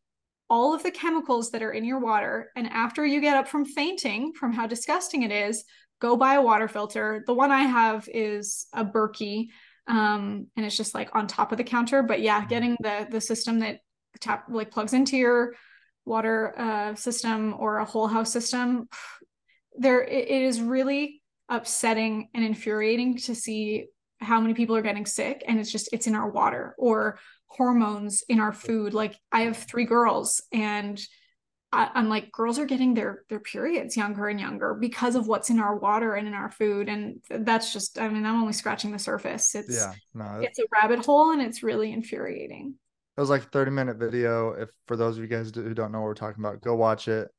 [0.49, 2.51] all of the chemicals that are in your water.
[2.55, 5.65] And after you get up from fainting from how disgusting it is,
[5.99, 7.23] go buy a water filter.
[7.27, 9.47] The one I have is a Berkey.
[9.87, 12.01] Um, and it's just like on top of the counter.
[12.01, 12.49] But yeah, mm-hmm.
[12.49, 13.79] getting the the system that
[14.21, 15.53] tap like plugs into your
[16.05, 18.87] water uh, system or a whole house system,
[19.77, 23.87] there it, it is really upsetting and infuriating to see
[24.20, 28.24] how many people are getting sick and it's just it's in our water or hormones
[28.28, 28.93] in our food.
[28.93, 31.01] Like i have three girls and
[31.72, 35.49] I, am like girls are getting their their periods younger and younger because of what's
[35.49, 36.88] in our water and in our food.
[36.88, 39.55] And that's just i mean i'm only scratching the surface.
[39.55, 42.76] It's yeah no it's a rabbit hole and it's really infuriating.
[43.18, 44.51] It was like a 30 minute video.
[44.51, 47.07] If for those of you guys who don't know what we're talking about go watch
[47.07, 47.30] it.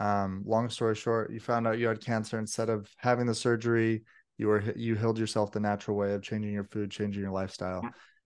[0.00, 4.04] Um long story short you found out you had cancer instead of having the surgery
[4.40, 7.82] you were you healed yourself the natural way of changing your food changing your lifestyle.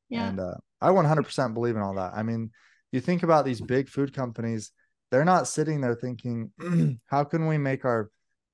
[0.08, 2.12] Yeah, and uh, i 100% believe in all that.
[2.14, 2.50] I mean
[2.92, 4.70] you think about these big food companies
[5.10, 6.52] they're not sitting there thinking
[7.06, 8.10] how can we make our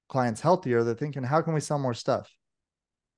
[0.08, 0.82] clients healthier?
[0.82, 2.32] They're thinking how can we sell more stuff?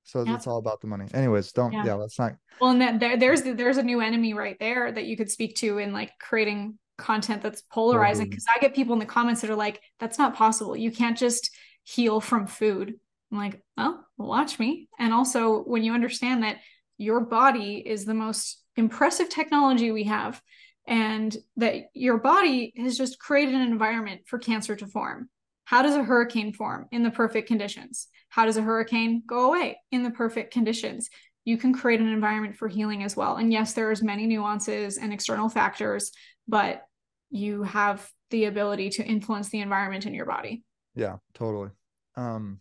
[0.03, 0.35] So yeah.
[0.35, 1.05] it's all about the money.
[1.13, 4.33] Anyways don't yeah, yeah let's not well and that there, there's there's a new enemy
[4.33, 8.59] right there that you could speak to in like creating content that's polarizing because i
[8.59, 10.75] get people in the comments that are like that's not possible.
[10.75, 11.49] You can't just
[11.83, 12.95] heal from food
[13.33, 14.87] I'm like, well, watch me.
[14.99, 16.57] And also, when you understand that
[16.97, 20.41] your body is the most impressive technology we have,
[20.85, 25.29] and that your body has just created an environment for cancer to form.
[25.65, 28.07] How does a hurricane form in the perfect conditions?
[28.29, 31.09] How does a hurricane go away in the perfect conditions?
[31.45, 33.37] You can create an environment for healing as well.
[33.37, 36.11] And yes, there's many nuances and external factors,
[36.47, 36.83] but
[37.29, 40.63] you have the ability to influence the environment in your body.
[40.95, 41.69] Yeah, totally.
[42.15, 42.59] Um,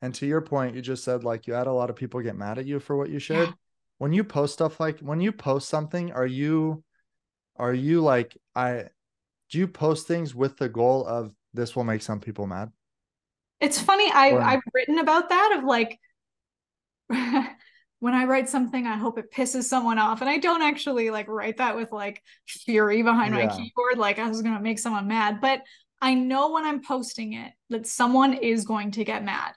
[0.00, 2.36] and to your point, you just said like you had a lot of people get
[2.36, 3.48] mad at you for what you shared.
[3.48, 3.54] Yeah.
[3.98, 6.84] When you post stuff like when you post something, are you
[7.56, 8.84] are you like I
[9.50, 12.70] do you post things with the goal of this will make some people mad?
[13.60, 14.10] It's funny.
[14.12, 15.98] I Or- I've written about that of like
[18.00, 21.26] when I write something, I hope it pisses someone off, and I don't actually like
[21.26, 25.40] write that with like fury behind my keyboard, like I was gonna make someone mad.
[25.40, 25.62] But
[26.00, 29.54] I know when I'm posting it that someone is going to get mad,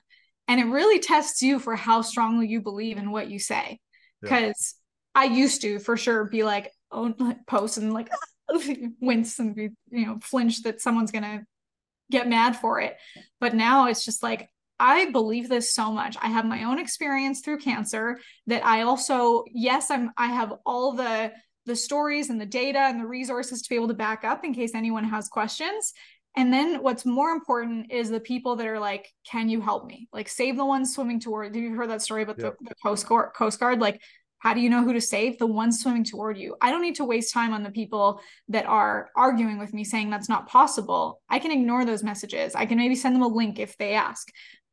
[0.52, 3.80] and it really tests you for how strongly you believe in what you say.
[4.22, 4.24] Yeah.
[4.24, 4.76] Because
[5.16, 8.10] I used to for sure be like, oh, like, post and like
[9.00, 11.46] wince and be you know flinch that someone's gonna
[12.12, 12.98] get mad for it.
[13.40, 16.18] But now it's just like, I believe this so much.
[16.22, 20.92] I have my own experience through cancer that I also, yes, I'm I have all
[20.92, 21.32] the
[21.66, 24.54] the stories and the data and the resources to be able to back up in
[24.54, 25.94] case anyone has questions.
[26.36, 30.08] And then what's more important is the people that are like, can you help me?
[30.14, 31.54] Like save the ones swimming toward.
[31.54, 32.58] Have you heard that story about Yep.
[32.62, 33.80] the, the Coast Guard Coast Guard?
[33.80, 34.02] Like,
[34.40, 35.38] how do you know who to save?
[35.38, 36.56] The ones swimming toward you.
[36.62, 40.10] I don't need to waste time on the people that are arguing with me saying
[40.10, 41.22] that's not possible.
[41.30, 42.56] I can ignore those messages.
[42.56, 44.28] I can maybe send them a link if they ask.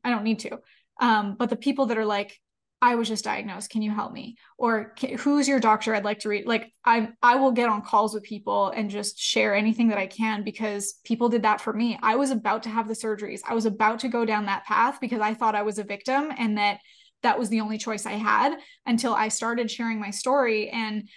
[0.04, 0.58] I don't need to.
[1.00, 2.38] Um, but the people that are like,
[2.80, 3.70] I was just diagnosed.
[3.70, 4.36] Can you help me?
[4.56, 5.94] Or who's your doctor?
[5.94, 6.46] I'd like to read.
[6.46, 10.06] Like I, I will get on calls with people and just share anything that I
[10.06, 11.98] can because people did that for me.
[12.02, 13.40] I was about to have the surgeries.
[13.48, 16.32] I was about to go down that path because I thought I was a victim
[16.38, 16.78] and that
[17.24, 18.56] that was the only choice I had
[18.86, 20.68] until I started sharing my story.
[20.68, 21.08] And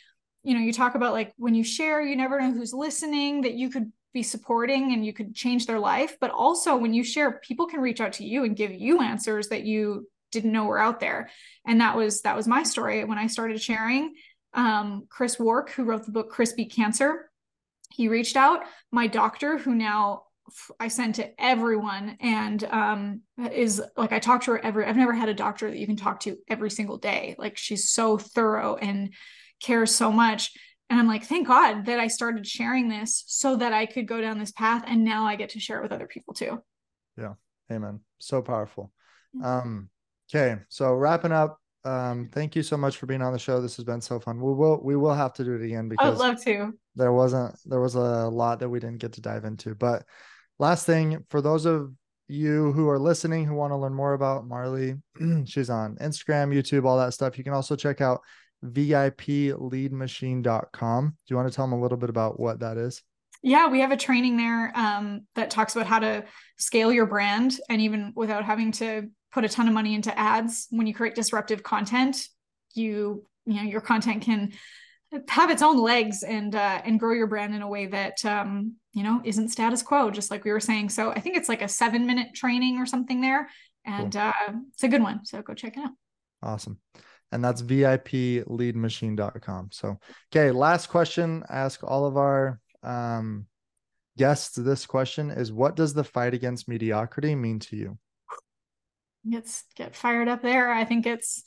[0.43, 3.41] you know, you talk about like when you share, you never know who's listening.
[3.41, 6.18] That you could be supporting and you could change their life.
[6.20, 9.49] But also when you share, people can reach out to you and give you answers
[9.49, 11.30] that you didn't know were out there.
[11.66, 14.14] And that was that was my story when I started sharing.
[14.54, 17.30] Um, Chris Wark, who wrote the book Chris Beat Cancer,
[17.92, 18.62] he reached out.
[18.92, 20.24] My doctor, who now
[20.80, 23.22] I sent to everyone and um,
[23.52, 24.86] is like I talk to her every.
[24.86, 27.36] I've never had a doctor that you can talk to every single day.
[27.38, 29.14] Like she's so thorough and
[29.62, 30.52] cares so much.
[30.90, 34.20] And I'm like, thank God that I started sharing this so that I could go
[34.20, 34.84] down this path.
[34.86, 36.62] And now I get to share it with other people too.
[37.18, 37.36] Yeah.
[37.72, 38.02] Amen.
[38.20, 38.92] So powerful.
[39.36, 39.46] Mhm.
[39.46, 39.90] Um,
[40.34, 41.58] okay, so wrapping up.
[41.84, 43.60] Um, thank you so much for being on the show.
[43.60, 44.40] This has been so fun.
[44.40, 46.74] We will we will have to do it again because I would love to.
[46.96, 49.74] there wasn't there was a lot that we didn't get to dive into.
[49.74, 50.04] But
[50.60, 51.92] last thing, for those of
[52.28, 54.96] you who are listening who want to learn more about Marley,
[55.46, 57.38] she's on Instagram, YouTube, all that stuff.
[57.38, 58.22] You can also check out
[58.64, 61.08] VIPleadmachine.com.
[61.08, 63.02] Do you want to tell them a little bit about what that is?
[63.44, 66.24] Yeah, we have a training there um, that talks about how to
[66.58, 70.68] scale your brand and even without having to put a ton of money into ads.
[70.70, 72.28] When you create disruptive content,
[72.74, 74.54] you you know your content can
[75.28, 78.76] have its own legs and uh, and grow your brand in a way that um,
[78.94, 80.90] you know isn't status quo, just like we were saying.
[80.90, 83.50] So I think it's like a seven minute training or something there,
[83.86, 84.34] and uh,
[84.74, 85.26] it's a good one.
[85.26, 85.92] So go check it out.
[86.44, 86.80] Awesome.
[87.34, 89.70] And that's VIPleadmachine.com.
[89.72, 89.98] So,
[90.34, 91.46] okay, last question.
[91.50, 93.46] I ask all of our um,
[94.18, 97.98] guests this question is what does the fight against mediocrity mean to you?
[99.26, 100.72] Let's get fired up there.
[100.72, 101.43] I think it's,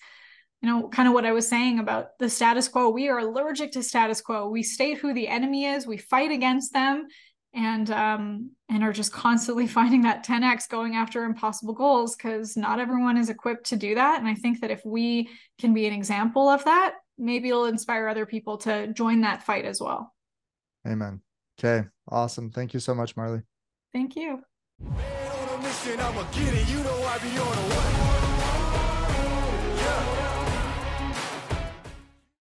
[0.63, 2.91] you know, kind of what I was saying about the status quo.
[2.91, 4.49] We are allergic to status quo.
[4.49, 7.07] We state who the enemy is, we fight against them,
[7.55, 12.81] and um, and are just constantly finding that 10x going after impossible goals because not
[12.81, 14.19] everyone is equipped to do that.
[14.19, 18.09] And I think that if we can be an example of that, maybe it'll inspire
[18.09, 20.13] other people to join that fight as well.
[20.87, 21.21] Amen.
[21.59, 22.51] Okay, awesome.
[22.51, 23.43] Thank you so much, Marley.
[23.93, 24.43] Thank you.
[25.65, 26.69] Mission, I'ma get it.
[26.69, 28.04] You know I be on the what?